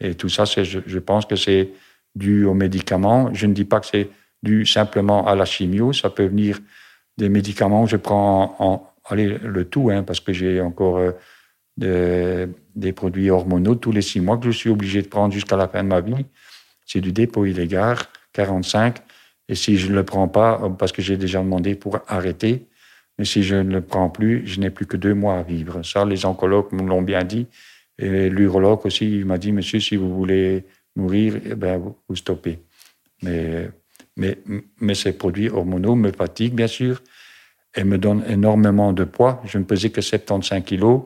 Et 0.00 0.14
tout 0.14 0.28
ça, 0.28 0.44
je 0.44 0.98
pense 0.98 1.26
que 1.26 1.36
c'est 1.36 1.70
dû 2.14 2.44
aux 2.44 2.54
médicaments. 2.54 3.32
Je 3.32 3.46
ne 3.46 3.52
dis 3.52 3.64
pas 3.64 3.80
que 3.80 3.86
c'est 3.86 4.08
dû 4.42 4.66
simplement 4.66 5.26
à 5.26 5.34
la 5.34 5.44
chimio. 5.44 5.92
Ça 5.92 6.10
peut 6.10 6.26
venir 6.26 6.58
des 7.18 7.28
médicaments. 7.28 7.86
Je 7.86 7.96
prends 7.96 8.56
en, 8.58 8.92
allez, 9.08 9.38
le 9.42 9.64
tout, 9.64 9.90
hein, 9.90 10.02
parce 10.02 10.20
que 10.20 10.32
j'ai 10.32 10.60
encore 10.60 11.00
euh, 11.82 12.46
des 12.74 12.92
produits 12.92 13.30
hormonaux 13.30 13.74
tous 13.74 13.92
les 13.92 14.02
six 14.02 14.20
mois 14.20 14.38
que 14.38 14.44
je 14.44 14.50
suis 14.50 14.70
obligé 14.70 15.02
de 15.02 15.08
prendre 15.08 15.32
jusqu'à 15.32 15.56
la 15.56 15.68
fin 15.68 15.82
de 15.82 15.88
ma 15.88 16.00
vie. 16.00 16.26
C'est 16.86 17.00
du 17.00 17.12
dépôt 17.12 17.46
illégal, 17.46 17.96
45. 18.32 18.98
Et 19.48 19.54
si 19.54 19.76
je 19.76 19.88
ne 19.88 19.94
le 19.94 20.04
prends 20.04 20.28
pas, 20.28 20.70
parce 20.78 20.92
que 20.92 21.02
j'ai 21.02 21.16
déjà 21.16 21.40
demandé 21.40 21.74
pour 21.74 21.98
arrêter, 22.08 22.66
mais 23.18 23.24
si 23.24 23.42
je 23.42 23.56
ne 23.56 23.72
le 23.72 23.80
prends 23.80 24.08
plus, 24.08 24.46
je 24.46 24.60
n'ai 24.60 24.70
plus 24.70 24.86
que 24.86 24.96
deux 24.96 25.14
mois 25.14 25.38
à 25.38 25.42
vivre. 25.42 25.82
Ça, 25.82 26.04
les 26.04 26.24
oncologues 26.24 26.72
me 26.72 26.82
l'ont 26.82 27.02
bien 27.02 27.24
dit. 27.24 27.46
Et 27.98 28.30
l'urologue 28.30 28.86
aussi, 28.86 29.18
il 29.18 29.26
m'a 29.26 29.38
dit, 29.38 29.52
monsieur, 29.52 29.80
si 29.80 29.96
vous 29.96 30.14
voulez 30.14 30.64
mourir, 30.96 31.36
eh 31.44 31.54
ben, 31.54 31.78
vous, 32.08 32.16
stoppez. 32.16 32.58
Mais, 33.22 33.70
mais, 34.16 34.38
mais 34.80 34.94
ces 34.94 35.12
produits 35.12 35.48
hormonaux 35.48 35.94
me 35.94 36.12
fatiguent, 36.12 36.54
bien 36.54 36.66
sûr, 36.66 37.02
et 37.74 37.84
me 37.84 37.98
donnent 37.98 38.24
énormément 38.28 38.92
de 38.92 39.04
poids. 39.04 39.42
Je 39.44 39.58
ne 39.58 39.64
pesais 39.64 39.90
que 39.90 40.00
75 40.00 40.62
kilos. 40.64 41.02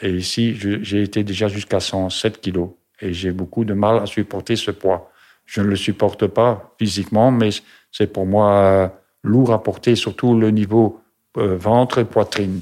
Et 0.00 0.10
ici, 0.10 0.54
j'ai 0.54 1.02
été 1.02 1.24
déjà 1.24 1.48
jusqu'à 1.48 1.80
107 1.80 2.40
kilos. 2.40 2.70
Et 3.00 3.12
j'ai 3.12 3.32
beaucoup 3.32 3.64
de 3.64 3.74
mal 3.74 3.98
à 3.98 4.06
supporter 4.06 4.56
ce 4.56 4.70
poids. 4.70 5.10
Je 5.46 5.60
ne 5.60 5.66
le 5.66 5.76
supporte 5.76 6.26
pas 6.26 6.74
physiquement, 6.78 7.30
mais 7.30 7.50
c'est 7.90 8.06
pour 8.06 8.26
moi 8.26 9.00
lourd 9.22 9.52
à 9.52 9.62
porter, 9.62 9.96
surtout 9.96 10.38
le 10.38 10.50
niveau 10.50 11.00
euh, 11.36 11.56
ventre 11.56 11.98
et 11.98 12.04
poitrine. 12.04 12.60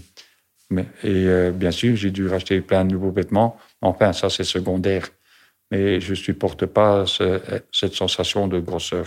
Et 0.77 0.87
euh, 1.05 1.51
bien 1.51 1.71
sûr, 1.71 1.97
j'ai 1.97 2.11
dû 2.11 2.29
racheter 2.29 2.61
plein 2.61 2.85
de 2.85 2.93
nouveaux 2.93 3.11
vêtements. 3.11 3.59
Enfin, 3.81 4.13
ça, 4.13 4.31
c'est 4.31 4.45
secondaire. 4.45 5.09
Mais 5.71 6.01
je 6.01 6.11
ne 6.11 6.17
supporte 6.17 6.67
pas 6.67 7.05
cette 7.07 7.95
sensation 7.95 8.49
de 8.49 8.59
grosseur. 8.61 9.07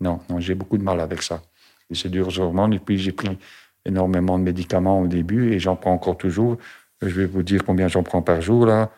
Non, 0.00 0.20
non 0.28 0.40
j'ai 0.40 0.54
beaucoup 0.54 0.78
de 0.78 0.82
mal 0.82 1.00
avec 1.00 1.22
ça. 1.22 1.42
C'est 1.92 2.10
dur 2.10 2.28
hormones. 2.38 2.74
Et 2.74 2.78
puis, 2.78 2.98
j'ai 2.98 3.12
pris 3.12 3.38
énormément 3.84 4.38
de 4.38 4.44
médicaments 4.44 5.00
au 5.00 5.06
début 5.06 5.52
et 5.52 5.58
j'en 5.58 5.76
prends 5.76 5.92
encore 5.92 6.18
toujours. 6.18 6.58
Je 7.00 7.08
vais 7.08 7.26
vous 7.26 7.42
dire 7.42 7.64
combien 7.64 7.88
j'en 7.88 8.02
prends 8.02 8.22
par 8.22 8.40
jour, 8.40 8.66
là. 8.66 8.90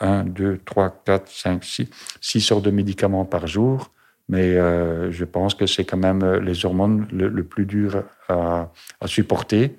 1, 0.00 0.24
2, 0.24 0.60
3, 0.64 1.02
4, 1.04 1.28
5, 1.28 1.64
6. 1.64 1.88
6 2.20 2.40
sortes 2.40 2.64
de 2.64 2.70
médicaments 2.70 3.24
par 3.24 3.46
jour. 3.46 3.90
Mais 4.28 4.56
euh, 4.56 5.12
je 5.12 5.24
pense 5.24 5.54
que 5.54 5.66
c'est 5.66 5.84
quand 5.84 5.98
même 5.98 6.22
euh, 6.22 6.40
les 6.40 6.64
hormones 6.64 7.06
le, 7.12 7.44
plus 7.44 7.64
dur 7.64 8.02
à, 8.28 8.70
à 9.00 9.06
supporter. 9.06 9.76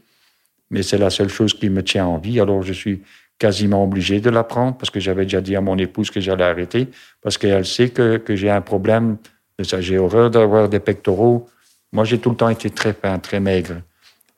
Mais 0.71 0.83
c'est 0.83 0.97
la 0.97 1.09
seule 1.09 1.29
chose 1.29 1.53
qui 1.53 1.69
me 1.69 1.83
tient 1.83 2.05
en 2.05 2.17
vie. 2.17 2.39
Alors 2.39 2.61
je 2.61 2.73
suis 2.73 3.03
quasiment 3.37 3.83
obligé 3.83 4.21
de 4.21 4.29
la 4.29 4.43
prendre 4.43 4.77
parce 4.77 4.89
que 4.89 4.99
j'avais 4.99 5.23
déjà 5.23 5.41
dit 5.41 5.55
à 5.55 5.61
mon 5.61 5.77
épouse 5.77 6.09
que 6.09 6.21
j'allais 6.21 6.43
arrêter 6.43 6.87
parce 7.21 7.37
qu'elle 7.37 7.65
sait 7.65 7.89
que, 7.89 8.17
que 8.17 8.35
j'ai 8.35 8.49
un 8.49 8.61
problème. 8.61 9.17
J'ai 9.59 9.97
horreur 9.97 10.29
d'avoir 10.29 10.69
des 10.69 10.79
pectoraux. 10.79 11.49
Moi, 11.91 12.03
j'ai 12.03 12.19
tout 12.19 12.29
le 12.29 12.35
temps 12.35 12.49
été 12.49 12.69
très 12.69 12.93
fin, 12.93 13.17
très 13.19 13.39
maigre. 13.39 13.81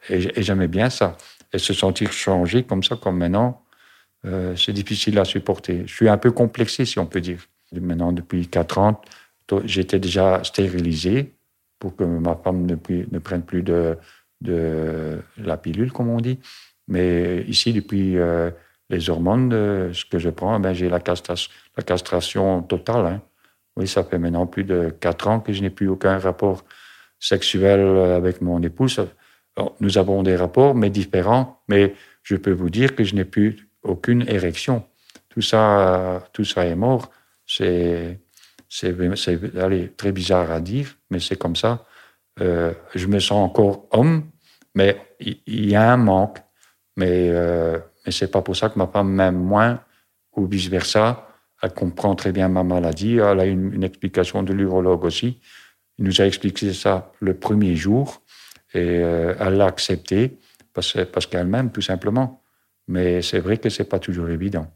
Et, 0.09 0.43
j'aimais 0.43 0.67
bien 0.67 0.89
ça. 0.89 1.17
Et 1.53 1.57
se 1.57 1.73
sentir 1.73 2.11
changé 2.11 2.63
comme 2.63 2.83
ça, 2.83 2.95
comme 2.95 3.17
maintenant, 3.17 3.63
euh, 4.25 4.55
c'est 4.55 4.73
difficile 4.73 5.17
à 5.19 5.25
supporter. 5.25 5.83
Je 5.87 5.93
suis 5.93 6.09
un 6.09 6.17
peu 6.17 6.31
complexé, 6.31 6.85
si 6.85 6.99
on 6.99 7.05
peut 7.05 7.21
dire. 7.21 7.39
Maintenant, 7.73 8.11
depuis 8.11 8.47
quatre 8.47 8.77
ans, 8.77 9.01
J'étais 9.63 9.99
déjà 9.99 10.43
stérilisé 10.43 11.33
pour 11.79 11.95
que 11.95 12.03
ma 12.03 12.35
femme 12.35 12.65
ne, 12.65 12.75
ne 13.11 13.19
prenne 13.19 13.43
plus 13.43 13.63
de, 13.63 13.97
la 14.41 15.57
pilule, 15.57 15.91
comme 15.91 16.09
on 16.09 16.19
dit. 16.19 16.39
Mais 16.87 17.43
ici, 17.47 17.73
depuis 17.73 18.17
euh, 18.17 18.51
les 18.89 19.09
hormones, 19.09 19.51
ce 19.93 20.05
que 20.05 20.19
je 20.19 20.29
prends, 20.29 20.59
ben, 20.59 20.73
j'ai 20.73 20.89
la 20.89 20.99
castration 20.99 22.61
totale. 22.63 23.05
Hein. 23.05 23.21
Oui, 23.77 23.87
ça 23.87 24.03
fait 24.03 24.17
maintenant 24.17 24.47
plus 24.47 24.63
de 24.63 24.89
quatre 24.89 25.27
ans 25.27 25.39
que 25.39 25.53
je 25.53 25.61
n'ai 25.61 25.69
plus 25.69 25.87
aucun 25.87 26.17
rapport 26.17 26.65
sexuel 27.19 27.79
avec 27.79 28.41
mon 28.41 28.61
épouse. 28.61 28.99
nous 29.79 29.97
avons 29.97 30.23
des 30.23 30.35
rapports, 30.35 30.75
mais 30.75 30.89
différents. 30.89 31.61
Mais 31.67 31.93
je 32.23 32.35
peux 32.35 32.51
vous 32.51 32.69
dire 32.69 32.95
que 32.95 33.03
je 33.03 33.15
n'ai 33.15 33.23
plus 33.23 33.69
aucune 33.83 34.23
érection. 34.27 34.83
Tout 35.29 35.41
ça, 35.41 36.27
tout 36.33 36.43
ça 36.43 36.65
est 36.65 36.75
mort. 36.75 37.11
C'est 37.45 38.19
c'est 38.69 38.93
très 39.95 40.11
bizarre 40.11 40.51
à 40.51 40.59
dire, 40.59 40.95
mais 41.09 41.19
c'est 41.19 41.37
comme 41.37 41.55
ça. 41.55 41.85
Euh, 42.41 42.73
je 42.95 43.07
me 43.07 43.19
sens 43.19 43.49
encore 43.49 43.87
homme, 43.91 44.29
mais 44.75 44.99
il 45.19 45.69
y, 45.69 45.75
a 45.75 45.93
un 45.93 45.97
manque. 45.97 46.39
Mais, 46.97 47.29
euh, 47.29 47.79
mais 48.05 48.11
c'est 48.11 48.29
pas 48.29 48.41
pour 48.41 48.55
ça 48.55 48.69
que 48.69 48.77
ma 48.77 48.87
femme 48.87 49.09
m'aime 49.09 49.37
moins 49.37 49.79
ou 50.35 50.45
vice-versa. 50.45 51.26
Elle 51.61 51.73
comprend 51.73 52.15
très 52.15 52.31
bien 52.31 52.49
ma 52.49 52.63
maladie. 52.63 53.17
Elle 53.17 53.39
a 53.39 53.45
une, 53.45 53.83
explication 53.83 54.43
de 54.43 54.53
l'urologue 54.53 55.03
aussi. 55.03 55.39
Il 55.97 56.05
nous 56.05 56.21
a 56.21 56.25
expliqué 56.25 56.73
ça 56.73 57.11
le 57.19 57.33
premier 57.33 57.75
jour 57.75 58.21
et 58.73 58.79
euh, 58.79 59.33
elle 59.39 59.55
l'a 59.55 59.65
accepté 59.65 60.37
parce, 60.73 60.97
parce 61.11 61.25
qu'elle 61.25 61.47
m'aime 61.47 61.71
tout 61.71 61.81
simplement. 61.81 62.43
Mais 62.87 63.21
c'est 63.21 63.39
vrai 63.39 63.57
que 63.57 63.69
c'est 63.69 63.89
pas 63.89 63.99
toujours 63.99 64.29
évident. 64.29 64.71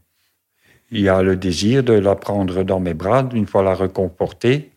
Il 0.90 1.00
y 1.00 1.08
a 1.08 1.22
le 1.22 1.36
désir 1.36 1.82
de 1.82 1.94
la 1.94 2.16
prendre 2.16 2.64
dans 2.64 2.80
mes 2.80 2.92
bras, 2.92 3.26
une 3.32 3.46
fois 3.46 3.62
la 3.62 3.74
reconforter, 3.74 4.72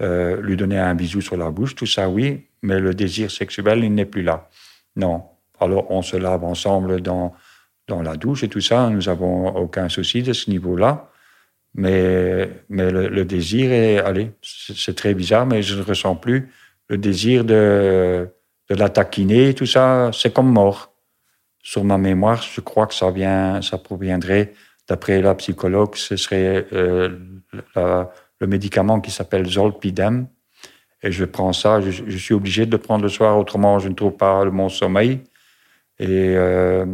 euh, 0.00 0.40
lui 0.40 0.56
donner 0.56 0.78
un 0.78 0.96
bisou 0.96 1.20
sur 1.20 1.36
la 1.36 1.50
bouche, 1.50 1.76
tout 1.76 1.86
ça, 1.86 2.08
oui, 2.08 2.48
mais 2.62 2.80
le 2.80 2.94
désir 2.94 3.30
sexuel, 3.30 3.84
il 3.84 3.94
n'est 3.94 4.06
plus 4.06 4.22
là. 4.22 4.48
Non. 4.96 5.22
Alors, 5.60 5.88
on 5.90 6.02
se 6.02 6.16
lave 6.16 6.42
ensemble 6.42 7.00
dans, 7.00 7.32
dans 7.86 8.02
la 8.02 8.16
douche 8.16 8.42
et 8.42 8.48
tout 8.48 8.60
ça, 8.60 8.90
nous 8.90 9.02
n'avons 9.02 9.54
aucun 9.54 9.88
souci 9.88 10.22
de 10.22 10.32
ce 10.32 10.50
niveau-là. 10.50 11.08
Mais, 11.74 12.48
mais 12.68 12.90
le, 12.90 13.24
désir 13.24 13.72
est, 13.72 13.98
allez, 13.98 14.30
c'est 14.42 14.94
très 14.94 15.12
bizarre, 15.14 15.44
mais 15.44 15.62
je 15.62 15.76
ne 15.76 15.82
ressens 15.82 16.14
plus 16.14 16.50
le 16.88 16.98
désir 16.98 17.44
de, 17.44 18.28
de 18.70 18.74
la 18.74 18.88
taquiner, 18.88 19.54
tout 19.54 19.66
ça, 19.66 20.10
c'est 20.12 20.32
comme 20.32 20.52
mort. 20.52 20.92
Sur 21.62 21.82
ma 21.82 21.98
mémoire, 21.98 22.42
je 22.42 22.60
crois 22.60 22.86
que 22.86 22.94
ça 22.94 23.10
vient, 23.10 23.62
ça 23.62 23.78
proviendrait 23.78 24.52
D'après 24.86 25.22
la 25.22 25.34
psychologue, 25.34 25.96
ce 25.96 26.16
serait 26.16 26.66
euh, 26.74 27.08
le 27.74 28.46
médicament 28.46 29.00
qui 29.00 29.10
s'appelle 29.10 29.46
Zolpidem. 29.46 30.26
Et 31.02 31.10
je 31.10 31.24
prends 31.24 31.54
ça, 31.54 31.80
je, 31.80 32.16
suis 32.16 32.34
obligé 32.34 32.66
de 32.66 32.72
le 32.72 32.78
prendre 32.78 33.02
le 33.02 33.08
soir, 33.08 33.38
autrement 33.38 33.78
je 33.78 33.88
ne 33.88 33.94
trouve 33.94 34.12
pas 34.12 34.44
mon 34.44 34.68
sommeil. 34.68 35.22
Et 35.98 36.34
euh, 36.36 36.84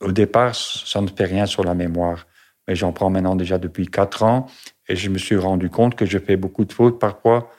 au 0.00 0.12
départ, 0.12 0.54
ça 0.54 1.00
ne 1.00 1.08
fait 1.08 1.24
rien 1.24 1.46
sur 1.46 1.64
la 1.64 1.74
mémoire. 1.74 2.26
Mais 2.66 2.74
j'en 2.74 2.92
prends 2.92 3.10
maintenant 3.10 3.36
déjà 3.36 3.58
depuis 3.58 3.86
quatre 3.86 4.22
ans 4.22 4.46
et 4.88 4.96
je 4.96 5.08
me 5.10 5.18
suis 5.18 5.36
rendu 5.36 5.70
compte 5.70 5.94
que 5.94 6.06
je 6.06 6.18
fais 6.18 6.36
beaucoup 6.36 6.64
de 6.64 6.72
fautes 6.72 6.98
parfois 6.98 7.50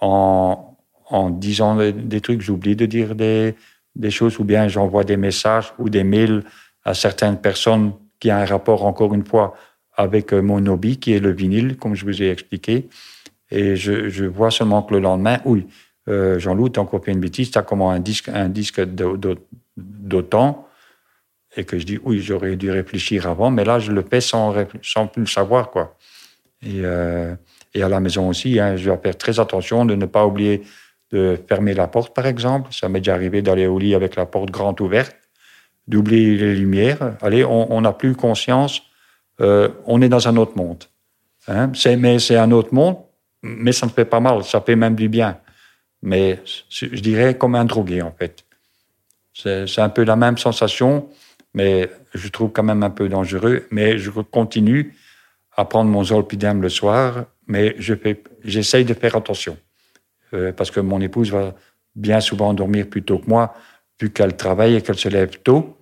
en, 0.00 0.76
disant 1.30 1.76
des, 1.76 2.20
trucs, 2.20 2.40
j'oublie 2.40 2.76
de 2.76 2.86
dire 2.86 3.14
des, 3.14 3.54
choses 4.10 4.38
ou 4.38 4.44
bien 4.44 4.68
j'envoie 4.68 5.04
des 5.04 5.16
messages 5.16 5.72
ou 5.78 5.88
des 5.88 6.04
mails 6.04 6.44
à 6.84 6.94
certaines 6.94 7.38
personnes 7.38 7.92
qui 8.20 8.30
a 8.30 8.38
un 8.38 8.44
rapport, 8.44 8.84
encore 8.84 9.14
une 9.14 9.24
fois, 9.24 9.54
avec 9.96 10.32
euh, 10.32 10.42
mon 10.42 10.64
hobby, 10.66 10.98
qui 10.98 11.12
est 11.12 11.20
le 11.20 11.30
vinyle, 11.30 11.76
comme 11.76 11.94
je 11.94 12.04
vous 12.04 12.22
ai 12.22 12.30
expliqué. 12.30 12.88
Et 13.50 13.76
je, 13.76 14.08
je 14.08 14.24
vois 14.24 14.50
seulement 14.50 14.82
que 14.82 14.94
le 14.94 15.00
lendemain, 15.00 15.38
oui, 15.44 15.66
euh, 16.08 16.38
Jean-Loup, 16.38 16.70
t'as 16.70 16.80
encore 16.80 17.04
fait 17.04 17.12
une 17.12 17.20
bêtise, 17.20 17.50
t'as 17.50 17.62
comment 17.62 17.90
un 17.90 18.00
disque, 18.00 18.28
un 18.28 18.48
disque 18.48 18.80
d'autant. 19.76 20.68
Et 21.56 21.64
que 21.64 21.78
je 21.78 21.84
dis 21.84 21.98
oui, 22.02 22.20
j'aurais 22.20 22.56
dû 22.56 22.70
réfléchir 22.70 23.26
avant, 23.26 23.50
mais 23.50 23.64
là, 23.64 23.78
je 23.78 23.92
le 23.92 24.02
fais 24.02 24.20
sans, 24.20 24.54
sans 24.82 25.06
plus 25.06 25.22
le 25.22 25.28
savoir, 25.28 25.70
quoi. 25.70 25.96
Et, 26.62 26.80
euh, 26.82 27.34
à 27.74 27.88
la 27.88 28.00
maison 28.00 28.28
aussi, 28.28 28.60
hein, 28.60 28.76
je 28.76 28.84
dois 28.84 28.98
faire 28.98 29.18
très 29.18 29.40
attention 29.40 29.84
de 29.84 29.94
ne 29.94 30.06
pas 30.06 30.26
oublier 30.26 30.62
de 31.10 31.38
fermer 31.48 31.74
la 31.74 31.88
porte, 31.88 32.14
par 32.14 32.26
exemple. 32.26 32.72
Ça 32.72 32.88
m'est 32.88 33.00
déjà 33.00 33.14
arrivé 33.14 33.42
d'aller 33.42 33.66
au 33.66 33.78
lit 33.78 33.94
avec 33.94 34.16
la 34.16 34.26
porte 34.26 34.50
grande 34.50 34.80
ouverte, 34.80 35.16
d'oublier 35.88 36.36
les 36.36 36.54
lumières. 36.54 37.16
Allez, 37.20 37.44
on 37.44 37.80
n'a 37.80 37.92
plus 37.92 38.14
conscience, 38.14 38.82
euh, 39.40 39.68
on 39.86 40.00
est 40.02 40.08
dans 40.08 40.28
un 40.28 40.36
autre 40.36 40.56
monde. 40.56 40.84
Hein. 41.48 41.72
Mais 41.98 42.18
c'est 42.18 42.36
un 42.36 42.50
autre 42.52 42.72
monde, 42.72 42.96
mais 43.42 43.72
ça 43.72 43.86
ne 43.86 43.90
fait 43.90 44.04
pas 44.04 44.20
mal, 44.20 44.44
ça 44.44 44.60
fait 44.60 44.76
même 44.76 44.94
du 44.94 45.08
bien. 45.08 45.38
Mais 46.02 46.40
je 46.68 47.00
dirais 47.00 47.36
comme 47.36 47.54
un 47.54 47.64
drogué, 47.64 48.02
en 48.02 48.12
fait. 48.12 48.44
C'est 49.34 49.80
un 49.80 49.88
peu 49.88 50.04
la 50.04 50.16
même 50.16 50.38
sensation, 50.38 51.08
mais 51.54 51.88
je 52.12 52.28
trouve 52.28 52.50
quand 52.52 52.62
même 52.62 52.82
un 52.82 52.90
peu 52.90 53.08
dangereux. 53.08 53.66
Mais 53.70 53.98
je 53.98 54.10
continue 54.10 54.94
à 55.56 55.64
prendre 55.64 55.90
mon 55.90 56.02
zolpidem 56.02 56.60
le 56.60 56.68
soir, 56.68 57.26
mais 57.46 57.76
j'essaye 58.44 58.84
de 58.84 58.94
faire 58.94 59.16
attention. 59.16 59.56
Euh, 60.34 60.52
parce 60.52 60.70
que 60.70 60.80
mon 60.80 61.00
épouse 61.00 61.30
va 61.30 61.54
bien 61.94 62.20
souvent 62.20 62.52
dormir 62.54 62.88
plus 62.88 63.04
tôt 63.04 63.18
que 63.18 63.28
moi, 63.28 63.54
vu 64.00 64.10
qu'elle 64.10 64.36
travaille 64.36 64.74
et 64.74 64.82
qu'elle 64.82 64.98
se 64.98 65.08
lève 65.08 65.38
tôt. 65.42 65.76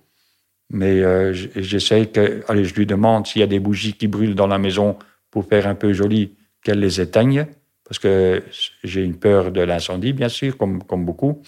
Mais 0.69 1.01
euh, 1.01 1.33
j'essaye 1.33 2.11
que, 2.11 2.43
allez, 2.47 2.65
je 2.65 2.75
lui 2.75 2.85
demande 2.85 3.25
s'il 3.27 3.39
y 3.39 3.43
a 3.43 3.47
des 3.47 3.59
bougies 3.59 3.93
qui 3.93 4.07
brûlent 4.07 4.35
dans 4.35 4.47
la 4.47 4.57
maison 4.57 4.97
pour 5.31 5.45
faire 5.45 5.67
un 5.67 5.75
peu 5.75 5.93
joli, 5.93 6.35
qu'elle 6.63 6.79
les 6.79 7.01
éteigne, 7.01 7.47
parce 7.83 7.99
que 7.99 8.43
j'ai 8.83 9.03
une 9.03 9.17
peur 9.17 9.51
de 9.51 9.61
l'incendie, 9.61 10.13
bien 10.13 10.29
sûr, 10.29 10.57
comme, 10.57 10.83
comme 10.83 11.05
beaucoup. 11.05 11.41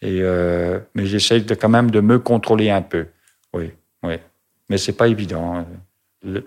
Et, 0.00 0.20
euh, 0.22 0.78
mais 0.94 1.06
j'essaye 1.06 1.44
quand 1.44 1.68
même 1.68 1.90
de 1.90 2.00
me 2.00 2.18
contrôler 2.18 2.70
un 2.70 2.82
peu. 2.82 3.06
Oui, 3.54 3.70
oui. 4.02 4.14
Mais 4.68 4.78
c'est 4.78 4.92
pas 4.92 5.08
évident. 5.08 5.56
Hein. 5.56 5.66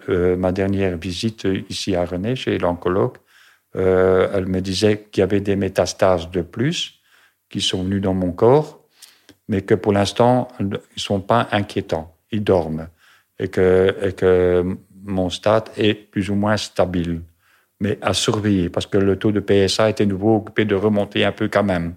Euh, 0.10 0.36
ma 0.36 0.52
dernière 0.52 0.98
visite 0.98 1.48
ici 1.70 1.96
à 1.96 2.06
René, 2.06 2.36
chez 2.36 2.58
l'oncologue, 2.58 3.18
euh, 3.76 4.30
elle 4.34 4.48
me 4.48 4.60
disait 4.60 5.08
qu'il 5.12 5.22
y 5.22 5.24
avait 5.24 5.42
des 5.42 5.56
métastases 5.56 6.32
de 6.32 6.42
plus 6.42 7.00
qui 7.50 7.62
sont 7.62 7.84
venues 7.84 8.02
dans 8.02 8.14
mon 8.14 8.32
corps, 8.32 8.84
mais 9.48 9.62
que 9.62 9.76
pour 9.76 9.94
l'instant, 9.94 10.48
ils 10.60 10.68
ne 10.68 10.78
sont 10.96 11.22
pas 11.22 11.48
inquiétants. 11.52 12.14
Ils 12.32 12.44
dorment. 12.44 12.90
Et 13.40 13.50
que, 13.50 13.96
et 14.02 14.14
que 14.14 14.78
mon 15.04 15.30
stade 15.30 15.70
est 15.78 15.94
plus 15.94 16.30
ou 16.30 16.36
moins 16.36 16.58
stable. 16.58 17.22
Mais 17.80 18.00
à 18.02 18.14
surveiller, 18.14 18.70
parce 18.70 18.88
que 18.88 18.98
le 18.98 19.18
taux 19.18 19.32
de 19.32 19.40
PSA 19.40 19.92
était 19.92 20.08
nouveau 20.08 20.38
occupé 20.38 20.66
de 20.66 20.74
remonter 20.74 21.24
un 21.24 21.32
peu 21.32 21.48
quand 21.48 21.64
même. 21.64 21.94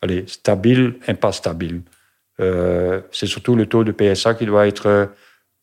Allez, 0.00 0.24
stable 0.28 0.94
et 1.08 1.14
pas 1.14 1.32
stable. 1.32 1.82
Euh, 2.40 3.00
c'est 3.12 3.26
surtout 3.26 3.54
le 3.54 3.66
taux 3.66 3.84
de 3.84 3.92
PSA 3.92 4.34
qui 4.34 4.46
doit 4.46 4.66
être 4.66 5.10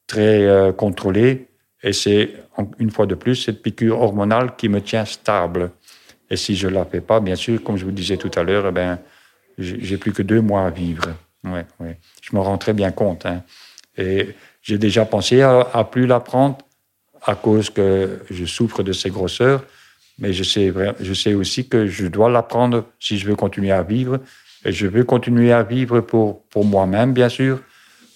très 0.07 0.45
euh, 0.47 0.71
contrôlé 0.71 1.47
et 1.83 1.93
c'est, 1.93 2.33
une 2.79 2.91
fois 2.91 3.05
de 3.05 3.15
plus, 3.15 3.35
cette 3.35 3.61
piqûre 3.61 3.99
hormonale 3.99 4.55
qui 4.55 4.69
me 4.69 4.81
tient 4.81 5.05
stable. 5.05 5.71
Et 6.29 6.37
si 6.37 6.55
je 6.55 6.67
ne 6.67 6.73
la 6.73 6.85
fais 6.85 7.01
pas, 7.01 7.19
bien 7.19 7.35
sûr, 7.35 7.61
comme 7.61 7.75
je 7.75 7.83
vous 7.83 7.91
disais 7.91 8.15
tout 8.17 8.31
à 8.35 8.43
l'heure, 8.43 8.67
eh 8.69 8.71
ben, 8.71 8.99
j'ai 9.57 9.97
plus 9.97 10.13
que 10.13 10.21
deux 10.21 10.39
mois 10.39 10.65
à 10.65 10.69
vivre. 10.69 11.09
Ouais, 11.43 11.65
ouais. 11.81 11.99
Je 12.21 12.35
me 12.35 12.41
rends 12.41 12.57
très 12.57 12.73
bien 12.73 12.91
compte. 12.91 13.25
Hein. 13.25 13.43
Et 13.97 14.29
j'ai 14.61 14.77
déjà 14.77 15.05
pensé 15.05 15.41
à, 15.41 15.67
à 15.73 15.83
plus 15.83 16.07
la 16.07 16.21
prendre 16.21 16.57
à 17.21 17.35
cause 17.35 17.69
que 17.69 18.21
je 18.31 18.45
souffre 18.45 18.81
de 18.81 18.93
ces 18.93 19.09
grosseurs. 19.09 19.65
Mais 20.19 20.31
je 20.31 20.43
sais, 20.43 20.73
je 21.01 21.13
sais 21.13 21.33
aussi 21.33 21.67
que 21.67 21.87
je 21.87 22.07
dois 22.07 22.29
la 22.29 22.43
prendre 22.43 22.85
si 22.99 23.17
je 23.17 23.27
veux 23.27 23.35
continuer 23.35 23.71
à 23.71 23.83
vivre. 23.83 24.19
Et 24.65 24.71
je 24.71 24.87
veux 24.87 25.03
continuer 25.03 25.51
à 25.51 25.63
vivre 25.63 25.99
pour, 26.01 26.43
pour 26.43 26.65
moi-même, 26.65 27.13
bien 27.13 27.29
sûr, 27.29 27.61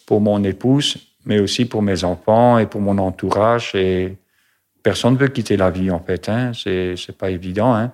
pour 0.05 0.21
mon 0.21 0.43
épouse, 0.43 0.97
mais 1.25 1.39
aussi 1.39 1.65
pour 1.65 1.81
mes 1.81 2.03
enfants 2.03 2.57
et 2.57 2.65
pour 2.65 2.81
mon 2.81 2.97
entourage. 2.97 3.75
Et 3.75 4.17
personne 4.81 5.13
ne 5.13 5.19
veut 5.19 5.27
quitter 5.27 5.57
la 5.57 5.69
vie, 5.69 5.91
en 5.91 5.99
fait. 5.99 6.29
Hein. 6.29 6.51
C'est, 6.53 7.17
pas 7.17 7.29
évident. 7.29 7.75
Hein. 7.75 7.91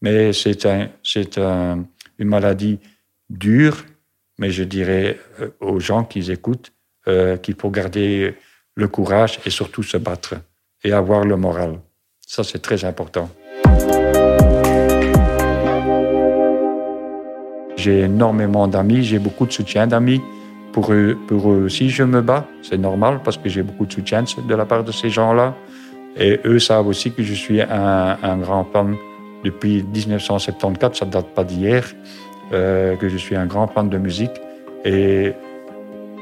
Mais 0.00 0.32
c'est, 0.32 0.66
un, 0.66 0.88
un, 1.36 1.84
une 2.18 2.28
maladie 2.28 2.80
dure, 3.30 3.84
mais 4.38 4.50
je 4.50 4.64
dirais 4.64 5.18
euh, 5.40 5.50
aux 5.60 5.80
gens 5.80 6.04
qui 6.04 6.30
écoutent 6.30 6.72
euh, 7.08 7.36
qu'il 7.36 7.54
faut 7.54 7.70
garder 7.70 8.34
le 8.74 8.88
courage 8.88 9.38
et 9.44 9.50
surtout 9.50 9.82
se 9.82 9.96
battre 9.96 10.34
et 10.84 10.92
avoir 10.92 11.24
le 11.24 11.36
moral. 11.36 11.78
Ça, 12.26 12.42
c'est 12.42 12.60
très 12.60 12.84
important. 12.84 13.30
J'ai 17.82 18.02
énormément 18.02 18.68
d'amis, 18.68 19.02
j'ai 19.02 19.18
beaucoup 19.18 19.44
de 19.44 19.52
soutien 19.52 19.88
d'amis. 19.88 20.20
Pour 20.72 20.92
eux, 20.92 21.18
pour 21.26 21.46
aussi, 21.46 21.90
je 21.90 22.04
me 22.04 22.20
bats. 22.20 22.46
C'est 22.62 22.78
normal 22.78 23.20
parce 23.24 23.36
que 23.36 23.48
j'ai 23.48 23.64
beaucoup 23.64 23.86
de 23.86 23.92
soutien 23.92 24.22
de 24.22 24.54
la 24.54 24.64
part 24.64 24.84
de 24.84 24.92
ces 24.92 25.10
gens-là. 25.10 25.56
Et 26.16 26.38
eux 26.44 26.60
savent 26.60 26.86
aussi 26.86 27.10
que 27.10 27.24
je 27.24 27.34
suis 27.34 27.60
un, 27.60 28.16
un 28.22 28.36
grand 28.36 28.64
fan 28.72 28.94
depuis 29.42 29.82
1974, 29.82 30.96
ça 30.96 31.06
ne 31.06 31.10
date 31.10 31.26
pas 31.34 31.42
d'hier, 31.42 31.84
euh, 32.52 32.94
que 32.94 33.08
je 33.08 33.16
suis 33.16 33.34
un 33.34 33.46
grand 33.46 33.66
fan 33.66 33.88
de 33.88 33.98
musique 33.98 34.36
et 34.84 35.32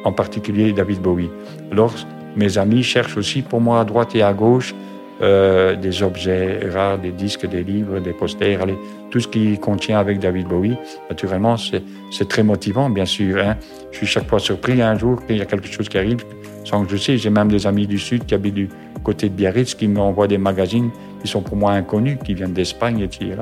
en 0.04 0.12
particulier 0.12 0.72
David 0.72 1.00
Bowie. 1.00 1.30
Alors, 1.70 1.92
mes 2.36 2.56
amis 2.56 2.82
cherchent 2.82 3.18
aussi 3.18 3.42
pour 3.42 3.60
moi 3.60 3.80
à 3.80 3.84
droite 3.84 4.14
et 4.14 4.22
à 4.22 4.32
gauche 4.32 4.74
euh, 5.20 5.76
des 5.76 6.02
objets 6.02 6.60
rares, 6.72 6.98
des 6.98 7.10
disques, 7.10 7.46
des 7.46 7.62
livres, 7.62 7.98
des 8.00 8.14
posters, 8.14 8.62
allez, 8.62 8.78
tout 9.10 9.20
ce 9.20 9.28
qui 9.28 9.58
contient 9.58 9.98
avec 9.98 10.18
David 10.18 10.46
Bowie. 10.48 10.76
Naturellement, 11.08 11.56
c'est 11.56 12.28
très 12.28 12.42
motivant, 12.42 12.88
bien 12.90 13.04
sûr. 13.04 13.38
Hein. 13.38 13.56
Je 13.90 13.98
suis 13.98 14.06
chaque 14.06 14.28
fois 14.28 14.38
surpris 14.38 14.80
un 14.80 14.96
jour 14.96 15.24
qu'il 15.26 15.36
y 15.36 15.40
a 15.40 15.46
quelque 15.46 15.68
chose 15.68 15.88
qui 15.88 15.98
arrive 15.98 16.24
sans 16.64 16.84
que 16.84 16.92
je 16.92 16.96
sais. 16.96 17.18
J'ai 17.18 17.30
même 17.30 17.48
des 17.48 17.66
amis 17.66 17.86
du 17.86 17.98
Sud 17.98 18.24
qui 18.26 18.34
habitent 18.34 18.54
du 18.54 18.68
côté 19.02 19.28
de 19.28 19.34
Biarritz 19.34 19.74
qui 19.74 19.88
m'envoient 19.88 20.28
des 20.28 20.38
magazines 20.38 20.90
qui 21.22 21.28
sont 21.28 21.42
pour 21.42 21.56
moi 21.56 21.72
inconnus, 21.72 22.18
qui 22.24 22.34
viennent 22.34 22.52
d'Espagne, 22.52 23.00
etc. 23.00 23.34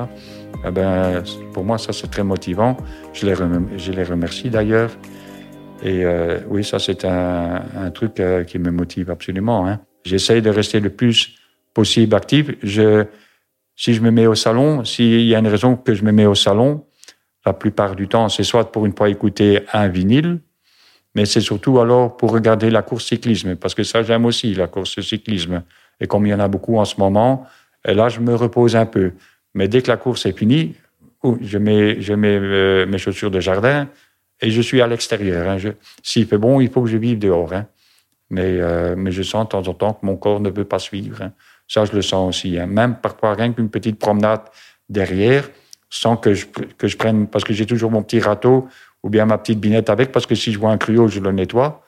Eh 0.66 0.70
ben, 0.70 1.22
pour 1.52 1.64
moi, 1.64 1.78
ça, 1.78 1.92
c'est 1.92 2.10
très 2.10 2.24
motivant. 2.24 2.76
Je 3.12 3.26
les, 3.26 3.34
je 3.76 3.92
les 3.92 4.02
remercie 4.02 4.50
d'ailleurs. 4.50 4.90
Et 5.82 6.04
euh, 6.04 6.40
oui, 6.48 6.64
ça, 6.64 6.78
c'est 6.78 7.04
un, 7.04 7.90
truc 7.94 8.18
euh, 8.18 8.44
qui 8.44 8.58
me 8.58 8.70
motive 8.70 9.10
absolument. 9.10 9.66
Hein. 9.66 9.80
J'essaye 10.04 10.42
de 10.42 10.50
rester 10.50 10.80
le 10.80 10.90
plus 10.90 11.36
possible 11.72 12.16
actif. 12.16 12.50
Je, 12.62 13.04
si 13.78 13.94
je 13.94 14.02
me 14.02 14.10
mets 14.10 14.26
au 14.26 14.34
salon, 14.34 14.84
s'il 14.84 15.22
y 15.22 15.36
a 15.36 15.38
une 15.38 15.46
raison 15.46 15.76
que 15.76 15.94
je 15.94 16.04
me 16.04 16.10
mets 16.10 16.26
au 16.26 16.34
salon, 16.34 16.84
la 17.46 17.52
plupart 17.52 17.94
du 17.94 18.08
temps, 18.08 18.28
c'est 18.28 18.42
soit 18.42 18.72
pour 18.72 18.84
une 18.84 18.94
fois 18.94 19.08
écouter 19.08 19.60
un 19.72 19.86
vinyle, 19.86 20.40
mais 21.14 21.26
c'est 21.26 21.40
surtout 21.40 21.78
alors 21.78 22.16
pour 22.16 22.32
regarder 22.32 22.70
la 22.70 22.82
course 22.82 23.06
cyclisme, 23.06 23.54
parce 23.54 23.76
que 23.76 23.84
ça, 23.84 24.02
j'aime 24.02 24.24
aussi, 24.24 24.52
la 24.52 24.66
course 24.66 25.00
cyclisme. 25.00 25.62
Et 26.00 26.08
comme 26.08 26.26
il 26.26 26.30
y 26.30 26.34
en 26.34 26.40
a 26.40 26.48
beaucoup 26.48 26.76
en 26.76 26.84
ce 26.84 26.96
moment, 26.98 27.46
là, 27.84 28.08
je 28.08 28.18
me 28.18 28.34
repose 28.34 28.74
un 28.74 28.84
peu. 28.84 29.12
Mais 29.54 29.68
dès 29.68 29.80
que 29.80 29.88
la 29.88 29.96
course 29.96 30.26
est 30.26 30.36
finie, 30.36 30.74
je 31.40 31.58
mets, 31.58 31.96
euh, 32.00 32.84
mes 32.84 32.98
chaussures 32.98 33.30
de 33.30 33.38
jardin 33.38 33.88
et 34.40 34.50
je 34.50 34.60
suis 34.60 34.82
à 34.82 34.88
l'extérieur. 34.88 35.48
Hein. 35.48 35.58
S'il 36.02 36.26
fait 36.26 36.38
bon, 36.38 36.60
il 36.60 36.68
faut 36.68 36.82
que 36.82 36.88
je 36.88 36.96
vive 36.96 37.20
dehors. 37.20 37.52
Hein. 37.52 37.66
Mais, 38.30 38.58
euh, 38.60 38.94
mais 38.96 39.12
je 39.12 39.22
sens 39.22 39.44
de 39.44 39.50
temps 39.50 39.66
en 39.66 39.74
temps 39.74 39.92
que 39.94 40.04
mon 40.04 40.16
corps 40.16 40.40
ne 40.40 40.50
veut 40.50 40.64
pas 40.64 40.80
suivre. 40.80 41.22
Hein. 41.22 41.32
Ça, 41.68 41.84
je 41.84 41.92
le 41.92 42.02
sens 42.02 42.28
aussi. 42.28 42.58
Hein. 42.58 42.66
Même 42.66 42.96
parfois, 42.96 43.34
rien 43.34 43.52
qu'une 43.52 43.68
petite 43.68 43.98
promenade 43.98 44.40
derrière, 44.88 45.48
sans 45.90 46.16
que 46.16 46.34
je, 46.34 46.46
que 46.46 46.88
je 46.88 46.96
prenne, 46.96 47.26
parce 47.26 47.44
que 47.44 47.52
j'ai 47.52 47.66
toujours 47.66 47.90
mon 47.90 48.02
petit 48.02 48.20
râteau 48.20 48.68
ou 49.02 49.10
bien 49.10 49.26
ma 49.26 49.38
petite 49.38 49.60
binette 49.60 49.90
avec, 49.90 50.10
parce 50.10 50.26
que 50.26 50.34
si 50.34 50.52
je 50.52 50.58
vois 50.58 50.70
un 50.70 50.78
cruyot, 50.78 51.08
je 51.08 51.20
le 51.20 51.30
nettoie. 51.30 51.84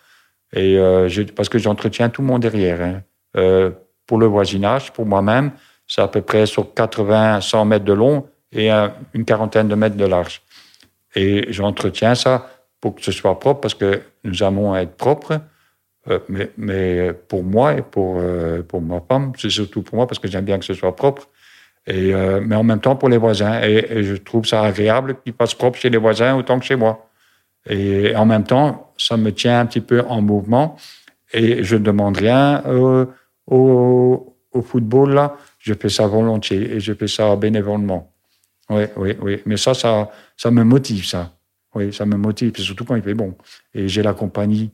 Et 0.52 0.76
euh, 0.78 1.08
parce 1.34 1.48
que 1.48 1.58
j'entretiens 1.58 2.08
tout 2.08 2.22
mon 2.22 2.38
derrière. 2.38 2.80
Hein. 2.80 3.02
Euh, 3.36 3.70
pour 4.06 4.18
le 4.18 4.26
voisinage, 4.26 4.92
pour 4.92 5.06
moi-même, 5.06 5.52
c'est 5.86 6.02
à 6.02 6.08
peu 6.08 6.20
près 6.20 6.46
sur 6.46 6.64
80-100 6.74 7.66
mètres 7.66 7.84
de 7.84 7.92
long 7.92 8.26
et 8.52 8.70
une 8.70 9.24
quarantaine 9.24 9.68
de 9.68 9.74
mètres 9.74 9.96
de 9.96 10.04
large. 10.04 10.42
Et 11.14 11.46
j'entretiens 11.52 12.14
ça 12.14 12.50
pour 12.80 12.94
que 12.96 13.02
ce 13.02 13.12
soit 13.12 13.38
propre, 13.38 13.60
parce 13.60 13.74
que 13.74 14.02
nous 14.24 14.42
allons 14.42 14.74
être 14.74 14.96
propres. 14.96 15.40
Euh, 16.08 16.18
mais, 16.28 16.50
mais, 16.56 17.12
pour 17.12 17.44
moi 17.44 17.74
et 17.74 17.82
pour, 17.82 18.16
euh, 18.18 18.62
pour 18.62 18.80
ma 18.80 19.00
femme, 19.00 19.32
c'est 19.36 19.50
surtout 19.50 19.82
pour 19.82 19.96
moi 19.96 20.06
parce 20.06 20.18
que 20.18 20.28
j'aime 20.28 20.44
bien 20.44 20.58
que 20.58 20.64
ce 20.64 20.74
soit 20.74 20.96
propre. 20.96 21.28
Et, 21.86 22.14
euh, 22.14 22.40
mais 22.44 22.56
en 22.56 22.62
même 22.62 22.80
temps 22.80 22.96
pour 22.96 23.08
les 23.08 23.18
voisins. 23.18 23.60
Et, 23.62 24.02
je 24.02 24.14
trouve 24.16 24.46
ça 24.46 24.62
agréable 24.62 25.16
qu'ils 25.22 25.34
fassent 25.34 25.54
propre 25.54 25.78
chez 25.78 25.90
les 25.90 25.98
voisins 25.98 26.36
autant 26.36 26.58
que 26.58 26.64
chez 26.64 26.76
moi. 26.76 27.06
Et 27.68 28.14
en 28.16 28.24
même 28.24 28.44
temps, 28.44 28.92
ça 28.96 29.16
me 29.16 29.32
tient 29.32 29.60
un 29.60 29.66
petit 29.66 29.80
peu 29.82 30.02
en 30.08 30.22
mouvement. 30.22 30.76
Et 31.32 31.62
je 31.62 31.76
ne 31.76 31.84
demande 31.84 32.16
rien 32.16 32.62
au, 32.66 33.06
au, 34.52 34.62
football, 34.62 35.14
là. 35.14 35.36
Je 35.58 35.74
fais 35.74 35.90
ça 35.90 36.06
volontiers 36.06 36.76
et 36.76 36.80
je 36.80 36.94
fais 36.94 37.06
ça 37.06 37.36
bénévolement. 37.36 38.12
Oui, 38.70 38.84
oui, 38.96 39.16
oui. 39.20 39.42
Mais 39.44 39.56
ça, 39.56 39.74
ça, 39.74 40.10
ça 40.36 40.50
me 40.50 40.64
motive, 40.64 41.04
ça. 41.04 41.32
Oui, 41.74 41.92
ça 41.92 42.06
me 42.06 42.16
motive, 42.16 42.56
surtout 42.56 42.84
quand 42.84 42.96
il 42.96 43.02
fait 43.02 43.14
bon. 43.14 43.36
Et 43.74 43.88
j'ai 43.88 44.02
la 44.02 44.14
compagnie 44.14 44.72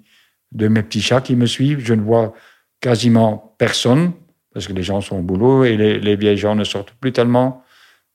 de 0.52 0.68
mes 0.68 0.82
petits 0.82 1.02
chats 1.02 1.20
qui 1.20 1.36
me 1.36 1.46
suivent. 1.46 1.80
Je 1.80 1.94
ne 1.94 2.02
vois 2.02 2.34
quasiment 2.80 3.54
personne, 3.58 4.12
parce 4.52 4.66
que 4.66 4.72
les 4.72 4.82
gens 4.82 5.00
sont 5.00 5.18
au 5.18 5.22
boulot 5.22 5.64
et 5.64 5.76
les, 5.76 6.16
vieilles 6.16 6.36
gens 6.36 6.54
ne 6.54 6.64
sortent 6.64 6.92
plus 7.00 7.12
tellement. 7.12 7.62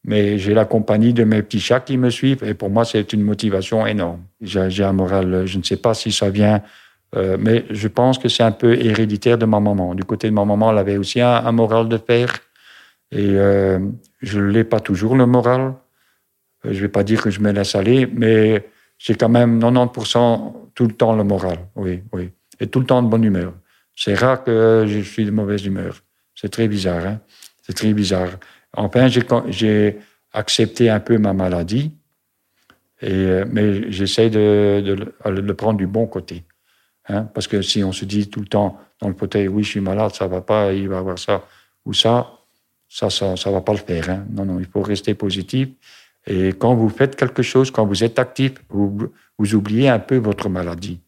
Mais 0.04 0.40
j'ai 0.40 0.56
la 0.56 0.66
compagnie 0.66 1.14
de 1.14 1.24
mes 1.24 1.44
petits 1.44 1.60
chats 1.60 1.80
qui 1.80 1.98
me 1.98 2.10
suivent 2.10 2.44
et 2.44 2.56
pour 2.56 2.72
moi, 2.72 2.86
c'est 2.86 3.14
une 3.14 3.22
motivation 3.22 3.86
énorme. 3.86 4.22
J'ai 4.42 4.84
un 4.84 4.94
moral, 4.94 5.46
je 5.46 5.58
ne 5.58 5.64
sais 5.64 5.78
pas 5.78 5.94
si 5.94 6.12
ça 6.12 6.30
vient 6.30 6.62
Euh, 7.16 7.38
mais 7.40 7.66
je 7.70 7.88
pense 7.90 8.18
que 8.18 8.30
c'est 8.30 8.44
un 8.44 8.54
peu 8.54 8.74
héréditaire 8.74 9.38
de 9.38 9.46
ma 9.46 9.60
maman. 9.60 9.96
Du 9.96 10.04
côté 10.06 10.30
de 10.30 10.34
ma 10.34 10.46
maman, 10.46 10.72
elle 10.72 10.78
avait 10.78 10.98
aussi 10.98 11.20
un, 11.20 11.52
moral 11.52 11.90
de 11.90 11.98
fer. 11.98 12.40
Et 13.12 13.32
euh, 13.32 13.80
je 14.22 14.40
ne 14.40 14.46
l'ai 14.46 14.64
pas 14.64 14.80
toujours, 14.80 15.16
le 15.16 15.26
moral. 15.26 15.74
Je 16.64 16.70
ne 16.70 16.76
vais 16.76 16.90
pas 16.90 17.04
dire 17.04 17.22
que 17.22 17.30
je 17.30 17.42
me 17.42 17.52
laisse 17.52 17.76
aller, 17.76 18.08
mais 18.08 18.66
j'ai 18.98 19.16
quand 19.16 19.30
même 19.30 19.60
90% 19.60 20.61
tout 20.74 20.86
le 20.86 20.94
temps 20.94 21.16
le 21.16 21.24
moral. 21.24 21.60
Oui, 21.76 22.04
oui. 22.12 22.32
Et 22.60 22.68
tout 22.68 22.80
le 22.80 22.86
temps 22.86 23.02
de 23.02 23.08
bonne 23.08 23.24
humeur. 23.24 23.54
C'est 23.96 24.14
rare 24.14 24.44
que 24.44 24.86
je 24.88 25.00
suis 25.00 25.26
de 25.26 25.32
mauvaise 25.32 25.66
humeur. 25.66 26.02
C'est 26.36 26.50
très 26.50 26.68
bizarre. 26.68 27.06
Hein? 27.06 27.20
C'est 27.62 27.74
très 27.74 27.94
bizarre. 27.94 28.30
Enfin, 28.76 29.08
j'ai 29.48 29.98
accepté 30.34 30.90
un 30.90 31.00
peu 31.00 31.18
ma 31.18 31.34
maladie. 31.34 31.92
Et, 33.02 33.12
euh, 33.12 33.46
mais 33.52 33.92
j'essaie 33.92 34.30
de, 34.30 35.14
le 35.26 35.54
prendre 35.54 35.78
du 35.78 35.88
bon 35.88 36.08
côté. 36.08 36.44
Hein, 37.10 37.24
parce 37.34 37.48
que 37.48 37.62
si 37.62 37.84
on 37.84 37.92
se 37.92 38.06
dit 38.06 38.30
tout 38.30 38.40
le 38.40 38.46
temps 38.46 38.80
dans 39.02 39.08
le 39.08 39.16
fauteuil, 39.16 39.48
oui, 39.48 39.64
je 39.64 39.70
suis 39.70 39.82
malade, 39.82 40.14
ça 40.14 40.28
va 40.28 40.42
pas, 40.42 40.72
il 40.72 40.88
va 40.88 41.00
avoir 41.00 41.18
ça 41.18 41.44
ou 41.84 41.94
ça, 41.94 42.32
ça, 42.88 43.10
ça, 43.10 43.36
ça 43.36 43.50
va 43.50 43.62
pas 43.62 43.74
le 43.74 43.80
faire. 43.80 44.10
Hein. 44.10 44.26
Non, 44.30 44.46
non, 44.46 44.60
il 44.60 44.68
faut 44.68 44.82
rester 44.82 45.16
positif. 45.16 45.70
Et 46.28 46.50
quand 46.50 46.76
vous 46.76 46.90
faites 46.90 47.16
quelque 47.16 47.42
chose, 47.42 47.72
quand 47.72 47.86
vous 47.86 48.04
êtes 48.04 48.20
actif, 48.20 48.54
vous, 48.70 49.12
oubliez 49.54 49.90
un 49.90 50.00
peu 50.00 50.18
votre 50.18 50.50
maladie. 50.50 51.00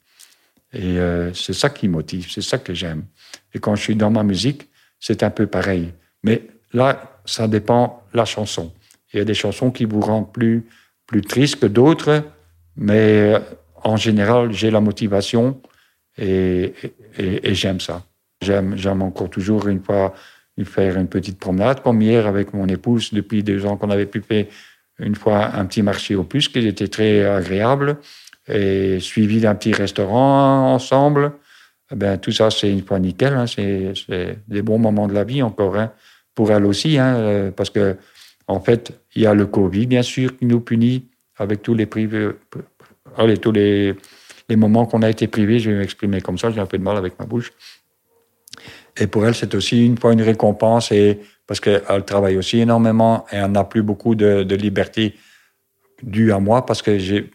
Et 0.73 0.97
euh, 0.97 1.31
c'est 1.33 1.53
ça 1.53 1.69
qui 1.69 1.87
motive, 1.87 2.31
c'est 2.31 2.41
ça 2.41 2.57
que 2.57 2.73
j'aime. 2.73 3.05
Et 3.53 3.59
quand 3.59 3.75
je 3.75 3.83
suis 3.83 3.95
dans 3.95 4.09
ma 4.09 4.23
musique, 4.23 4.69
c'est 4.99 5.21
un 5.21 5.29
peu 5.29 5.45
pareil. 5.45 5.93
Mais 6.23 6.47
là, 6.71 7.19
ça 7.25 7.47
dépend 7.47 8.03
la 8.13 8.25
chanson. 8.25 8.73
Il 9.13 9.19
y 9.19 9.21
a 9.21 9.25
des 9.25 9.35
chansons 9.35 9.69
qui 9.69 9.85
vous 9.85 10.01
rendent 10.01 10.33
plus, 10.33 10.65
plus 11.05 11.21
triste 11.21 11.59
que 11.59 11.67
d'autres, 11.67 12.23
mais 12.75 13.35
en 13.83 13.97
général, 13.97 14.51
j'ai 14.51 14.71
la 14.71 14.81
motivation 14.81 15.61
et, 16.17 16.73
j'aime 17.17 17.79
ça. 17.79 18.03
J'aime, 18.41 19.01
encore 19.01 19.29
toujours 19.29 19.67
une 19.67 19.83
fois 19.83 20.13
faire 20.63 20.97
une 20.97 21.07
petite 21.07 21.39
promenade, 21.39 21.81
comme 21.81 22.01
hier 22.01 22.27
avec 22.27 22.53
mon 22.53 22.67
épouse, 22.67 23.13
depuis 23.13 23.43
deux 23.43 23.65
ans 23.65 23.77
qu'on 23.77 23.89
avait 23.89 24.05
pu 24.05 24.21
faire 24.21 24.45
une 24.99 25.15
fois 25.15 25.55
un 25.55 25.65
petit 25.65 25.81
marché 25.81 26.15
au 26.15 26.23
plus, 26.23 26.47
qui 26.47 26.59
était 26.67 26.87
très 26.87 27.25
agréable, 27.25 27.97
et 28.47 28.99
suivi 28.99 29.39
d'un 29.39 29.55
petit 29.55 29.73
restaurant 29.73 30.73
ensemble. 30.73 31.33
Eh 31.91 31.95
ben, 31.95 32.17
tout 32.17 32.31
ça, 32.31 32.49
c'est 32.49 32.71
une 32.71 32.83
fois 32.83 32.99
nickel. 32.99 33.33
Hein, 33.33 33.45
c'est, 33.47 33.93
des 34.47 34.61
bons 34.61 34.79
moments 34.79 35.07
de 35.07 35.13
la 35.13 35.23
vie 35.23 35.41
encore, 35.41 35.77
hein, 35.77 35.91
pour 36.35 36.51
elle 36.51 36.65
aussi, 36.65 36.97
hein, 36.97 37.51
parce 37.55 37.69
que 37.69 37.97
en 38.47 38.59
fait, 38.59 38.91
il 39.15 39.21
y 39.21 39.25
a 39.25 39.33
le 39.33 39.45
Covid, 39.45 39.87
bien 39.87 40.01
sûr, 40.01 40.37
qui 40.37 40.45
nous 40.45 40.59
punit 40.59 41.05
avec 41.37 41.61
tous 41.61 41.73
les 41.73 41.85
privés, 41.85 42.29
allez, 43.17 43.37
tous 43.37 43.51
les 43.51 43.95
moments 44.49 44.85
qu'on 44.85 45.01
a 45.01 45.09
été 45.09 45.27
privés, 45.27 45.59
je 45.59 45.71
vais 45.71 45.77
m'exprimer 45.77 46.21
comme 46.21 46.37
ça, 46.37 46.51
j'ai 46.51 46.59
un 46.59 46.65
peu 46.65 46.77
de 46.77 46.83
mal 46.83 46.97
avec 46.97 47.17
ma 47.19 47.25
bouche. 47.25 47.53
Et 48.97 49.07
pour 49.07 49.25
elle, 49.25 49.33
c'est 49.33 49.55
aussi 49.55 49.85
une 49.85 49.97
fois 49.97 50.13
une 50.13 50.21
récompense, 50.21 50.91
et, 50.91 51.19
parce 51.47 51.59
qu'elle 51.59 52.05
travaille 52.05 52.37
aussi 52.37 52.59
énormément 52.59 53.25
et 53.31 53.35
elle 53.37 53.51
n'a 53.51 53.63
plus 53.63 53.83
beaucoup 53.83 54.15
de, 54.15 54.55
liberté 54.55 55.15
due 56.01 56.31
à 56.31 56.39
moi 56.39 56.65
parce 56.65 56.81
que 56.81 56.97
j'ai 56.97 57.31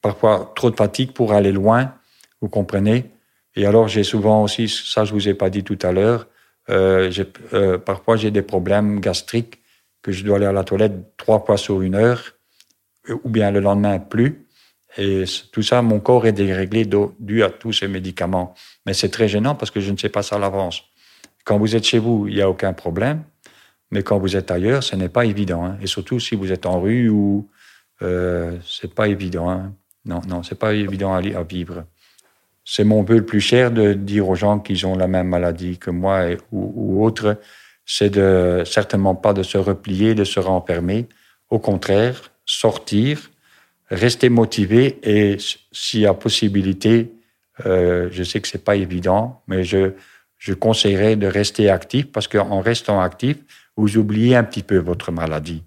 parfois 0.00 0.52
trop 0.56 0.70
de 0.70 0.76
fatigue 0.76 1.12
pour 1.12 1.32
aller 1.32 1.52
loin, 1.52 1.94
vous 2.40 2.48
comprenez? 2.48 3.10
Et 3.54 3.66
alors, 3.66 3.88
j'ai 3.88 4.02
souvent 4.02 4.42
aussi, 4.42 4.68
ça 4.68 5.04
je 5.04 5.12
vous 5.12 5.28
ai 5.28 5.34
pas 5.34 5.50
dit 5.50 5.62
tout 5.62 5.78
à 5.82 5.92
l'heure, 5.92 6.26
euh, 6.70 7.10
euh, 7.52 7.78
parfois 7.78 8.16
j'ai 8.16 8.30
des 8.30 8.42
problèmes 8.42 9.00
gastriques 9.00 9.60
que 10.02 10.10
je 10.10 10.24
dois 10.24 10.36
aller 10.36 10.46
à 10.46 10.52
la 10.52 10.64
toilette 10.64 11.16
trois 11.16 11.44
fois 11.44 11.56
sur 11.56 11.82
une 11.82 11.94
heure, 11.94 12.34
ou 13.24 13.28
bien 13.28 13.50
le 13.50 13.60
lendemain 13.60 13.98
plus. 13.98 14.46
Et 14.98 15.24
tout 15.52 15.62
ça, 15.62 15.80
mon 15.80 16.00
corps 16.00 16.26
est 16.26 16.32
déréglé 16.32 16.86
dû 17.18 17.42
à 17.42 17.50
tous 17.50 17.72
ces 17.72 17.88
médicaments. 17.88 18.54
Mais 18.84 18.92
c'est 18.92 19.08
très 19.08 19.28
gênant 19.28 19.54
parce 19.54 19.70
que 19.70 19.80
je 19.80 19.90
ne 19.90 19.96
sais 19.96 20.10
pas 20.10 20.22
ça 20.22 20.36
à 20.36 20.38
l'avance. 20.38 20.82
Quand 21.44 21.58
vous 21.58 21.74
êtes 21.74 21.84
chez 21.84 21.98
vous, 21.98 22.26
il 22.28 22.34
n'y 22.34 22.42
a 22.42 22.50
aucun 22.50 22.72
problème. 22.72 23.24
Mais 23.92 24.02
quand 24.02 24.18
vous 24.18 24.36
êtes 24.36 24.50
ailleurs, 24.50 24.82
ce 24.82 24.96
n'est 24.96 25.10
pas 25.10 25.26
évident. 25.26 25.64
Hein. 25.66 25.76
Et 25.82 25.86
surtout 25.86 26.18
si 26.18 26.34
vous 26.34 26.50
êtes 26.50 26.64
en 26.64 26.80
rue 26.80 27.10
ou 27.10 27.48
euh, 28.00 28.56
c'est 28.66 28.92
pas 28.92 29.06
évident. 29.06 29.50
Hein. 29.50 29.74
Non, 30.06 30.22
non, 30.26 30.42
c'est 30.42 30.58
pas 30.58 30.72
évident 30.72 31.14
à, 31.14 31.42
vivre. 31.42 31.84
C'est 32.64 32.84
mon 32.84 33.02
vœu 33.02 33.18
le 33.18 33.26
plus 33.26 33.42
cher 33.42 33.70
de 33.70 33.92
dire 33.92 34.28
aux 34.28 34.34
gens 34.34 34.58
qui 34.58 34.82
ont 34.86 34.96
la 34.96 35.08
même 35.08 35.28
maladie 35.28 35.78
que 35.78 35.90
moi 35.90 36.24
ou, 36.50 37.04
autres, 37.04 37.38
c'est 37.84 38.08
de 38.08 38.62
certainement 38.64 39.14
pas 39.14 39.34
de 39.34 39.42
se 39.42 39.58
replier, 39.58 40.14
de 40.14 40.24
se 40.24 40.40
renfermer. 40.40 41.06
Au 41.50 41.58
contraire, 41.58 42.32
sortir, 42.46 43.30
rester 43.90 44.30
motivé 44.30 44.98
et 45.02 45.36
s'il 45.70 46.00
y 46.00 46.06
a 46.06 46.14
possibilité, 46.14 47.12
euh, 47.66 48.08
je 48.10 48.22
sais 48.22 48.40
que 48.40 48.48
c'est 48.48 48.64
pas 48.64 48.76
évident, 48.76 49.42
mais 49.48 49.64
je, 49.64 49.92
je 50.38 50.54
conseillerais 50.54 51.16
de 51.16 51.26
rester 51.26 51.68
actif 51.68 52.10
parce 52.10 52.26
qu'en 52.26 52.60
restant 52.62 53.00
actif, 53.00 53.36
vous 53.76 53.96
oubliez 53.96 54.36
un 54.36 54.44
petit 54.44 54.62
peu 54.62 54.78
votre 54.78 55.12
maladie. 55.12 55.62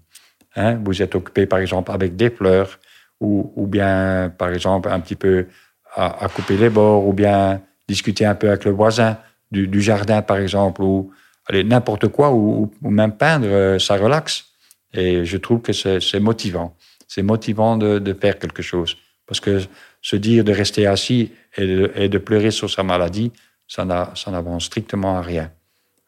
Hein? 0.54 0.80
Vous 0.84 1.02
êtes 1.02 1.14
occupé, 1.14 1.46
par 1.46 1.58
exemple, 1.58 1.90
avec 1.90 2.16
des 2.16 2.30
fleurs 2.30 2.78
ou, 3.20 3.52
ou 3.56 3.66
bien, 3.66 4.32
par 4.36 4.52
exemple, 4.52 4.88
un 4.88 5.00
petit 5.00 5.16
peu 5.16 5.46
à, 5.94 6.24
à, 6.24 6.28
couper 6.28 6.56
les 6.56 6.70
bords 6.70 7.06
ou 7.06 7.12
bien 7.12 7.60
discuter 7.88 8.24
un 8.26 8.34
peu 8.34 8.48
avec 8.48 8.64
le 8.64 8.72
voisin 8.72 9.18
du, 9.50 9.68
du 9.68 9.80
jardin, 9.80 10.22
par 10.22 10.38
exemple, 10.38 10.82
ou 10.82 11.10
n'importe 11.50 12.08
quoi, 12.08 12.32
ou, 12.32 12.70
ou, 12.82 12.90
même 12.90 13.12
peindre, 13.12 13.46
euh, 13.46 13.78
ça 13.78 13.96
relaxe. 13.96 14.44
Et 14.92 15.24
je 15.24 15.36
trouve 15.36 15.60
que 15.60 15.72
c'est 15.72 16.20
motivant 16.20 16.76
c'est 17.06 17.22
motivant 17.22 17.76
de, 17.76 18.16
faire 18.20 18.38
quelque 18.38 18.62
chose. 18.62 18.96
Parce 19.26 19.40
que 19.40 19.60
se 20.02 20.16
dire 20.16 20.44
de 20.44 20.52
rester 20.52 20.86
assis 20.86 21.32
et 21.56 22.08
de, 22.08 22.18
pleurer 22.18 22.50
sur 22.50 22.70
sa 22.70 22.82
maladie, 22.82 23.32
ça 23.66 23.84
n'avance 23.84 24.64
strictement 24.64 25.18
à 25.18 25.22
rien. 25.22 25.50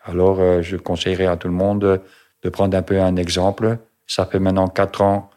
Alors, 0.08 0.40
euh, 0.40 0.62
je 0.62 0.76
conseillerais 0.76 1.26
à 1.26 1.36
tout 1.36 1.48
le 1.48 1.54
monde 1.54 2.00
de 2.42 2.48
prendre 2.48 2.76
un 2.76 2.82
peu 2.82 3.00
un 3.00 3.16
exemple. 3.16 3.78
Ça 4.06 4.24
fait 4.24 4.38
maintenant 4.38 4.68
quatre 4.68 5.02
ans 5.02 5.30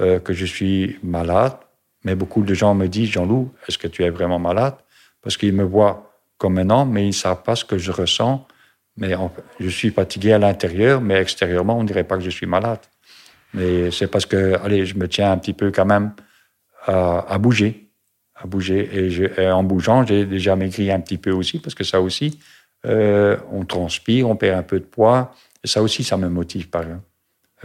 euh, 0.00 0.18
que 0.18 0.32
je 0.32 0.46
suis 0.46 0.98
malade, 1.02 1.52
mais 2.04 2.14
beaucoup 2.14 2.42
de 2.42 2.54
gens 2.54 2.74
me 2.74 2.86
disent, 2.86 3.10
Jean-Loup, 3.10 3.52
est-ce 3.68 3.76
que 3.76 3.88
tu 3.88 4.04
es 4.04 4.10
vraiment 4.10 4.38
malade? 4.38 4.74
Parce 5.22 5.36
qu'ils 5.36 5.52
me 5.52 5.64
voient 5.64 6.14
comme 6.38 6.58
un 6.58 6.70
homme, 6.70 6.92
mais 6.92 7.04
ils 7.04 7.08
ne 7.08 7.12
savent 7.12 7.42
pas 7.42 7.56
ce 7.56 7.64
que 7.64 7.76
je 7.76 7.92
ressens. 7.92 8.46
Mais 8.96 9.14
je 9.60 9.68
suis 9.68 9.90
fatigué 9.90 10.32
à 10.32 10.38
l'intérieur, 10.38 11.02
mais 11.02 11.16
extérieurement, 11.20 11.78
on 11.78 11.82
ne 11.82 11.86
dirait 11.86 12.04
pas 12.04 12.16
que 12.16 12.24
je 12.24 12.30
suis 12.30 12.46
malade. 12.46 12.80
Mais 13.52 13.90
c'est 13.90 14.06
parce 14.06 14.24
que, 14.24 14.58
allez, 14.64 14.86
je 14.86 14.96
me 14.96 15.08
tiens 15.08 15.32
un 15.32 15.36
petit 15.36 15.52
peu 15.52 15.70
quand 15.70 15.84
même 15.84 16.12
à, 16.86 17.36
bouger, 17.38 17.90
à 18.34 18.46
bouger. 18.46 18.88
Et, 19.38 19.50
en 19.50 19.62
bougeant, 19.62 20.06
j'ai 20.06 20.24
déjà 20.24 20.56
maigri 20.56 20.90
un 20.90 21.00
petit 21.00 21.18
peu 21.18 21.32
aussi, 21.32 21.58
parce 21.58 21.74
que 21.74 21.84
ça 21.84 22.00
aussi, 22.00 22.38
euh, 22.86 23.36
on 23.52 23.64
transpire, 23.64 24.28
on 24.28 24.36
perd 24.36 24.58
un 24.58 24.62
peu 24.62 24.78
de 24.78 24.84
poids. 24.84 25.32
Ça 25.64 25.82
aussi, 25.82 26.04
ça 26.04 26.16
me 26.16 26.28
motive 26.28 26.68
par 26.68 26.82
exemple. 26.82 27.02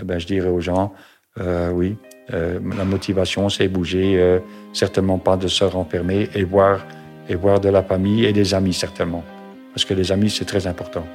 Eh 0.01 0.03
ben, 0.03 0.19
je 0.19 0.25
dirais 0.25 0.49
aux 0.49 0.61
gens, 0.61 0.93
euh, 1.39 1.69
oui, 1.71 1.97
euh, 2.33 2.59
la 2.75 2.85
motivation, 2.85 3.49
c'est 3.49 3.67
bouger, 3.67 4.39
certainement 4.73 5.19
pas 5.19 5.37
de 5.37 5.47
se 5.47 5.63
renfermer 5.63 6.29
et 6.33 6.43
voir, 6.43 6.85
et 7.29 7.35
voir 7.35 7.59
de 7.59 7.69
la 7.69 7.83
famille 7.83 8.25
et 8.25 8.33
des 8.33 8.53
amis, 8.53 8.73
certainement. 8.73 9.23
Parce 9.73 9.85
que 9.85 9.93
les 9.93 10.11
amis, 10.11 10.29
c'est 10.29 10.45
très 10.45 10.65
important. 10.65 11.05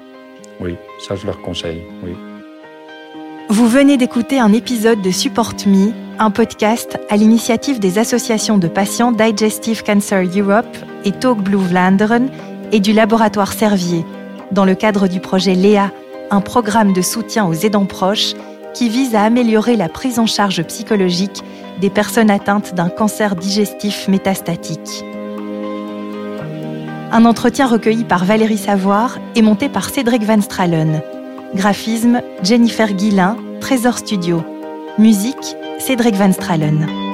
Oui, 0.61 0.77
ça, 1.07 1.17
je 1.17 1.27
leur 1.27 1.41
conseille, 1.43 1.83
oui. 2.05 2.13
Vous 3.49 3.69
venez 3.69 3.97
d'écouter 3.97 4.41
un 4.41 4.53
épisode 4.53 5.01
de 5.03 5.11
Support 5.11 5.55
Me, 5.67 5.93
un 6.19 6.31
podcast 6.31 6.99
à 7.09 7.17
l'initiative 7.17 7.79
des 7.79 7.99
associations 7.99 8.59
de 8.59 8.67
patients 8.67 9.13
Digestive 9.13 9.85
Cancer 9.85 10.25
Europe 10.37 10.77
et 11.05 11.13
Talk 11.13 11.39
Blue 11.39 11.59
Vlaanderen 11.59 12.29
et 12.73 12.81
du 12.81 12.93
laboratoire 12.93 13.53
Servier, 13.53 14.05
dans 14.53 14.65
le 14.65 14.75
cadre 14.75 15.09
du 15.09 15.21
projet 15.21 15.55
LEA, 15.55 15.91
un 16.31 16.41
programme 16.41 16.93
de 16.93 17.03
soutien 17.03 17.47
aux 17.47 17.55
aidants 17.55 17.87
proches 17.87 18.35
qui 18.75 18.89
vise 18.89 19.15
à 19.15 19.23
améliorer 19.23 19.77
la 19.77 19.89
prise 19.89 20.19
en 20.19 20.27
charge 20.27 20.63
psychologique 20.65 21.43
des 21.81 21.91
personnes 21.91 22.31
atteintes 22.31 22.75
d'un 22.75 22.89
cancer 22.89 23.37
digestif 23.37 24.09
métastatique. 24.09 25.05
Un 27.13 27.25
entretien 27.25 27.67
recueilli 27.67 28.05
par 28.05 28.25
Valérie 28.25 28.59
Savoir 28.59 29.19
et 29.35 29.43
monté 29.43 29.69
par 29.69 29.89
Cédric 29.89 30.25
Van 30.25 30.41
Stralen. 30.41 31.01
Graphisme, 31.55 32.21
Jennifer 32.43 32.93
Guillain, 32.93 33.37
Trésor 33.61 33.99
Studio. 33.99 34.43
Musique, 34.99 35.57
Cédric 35.79 36.15
Van 36.17 36.33
Stralen. 36.33 37.06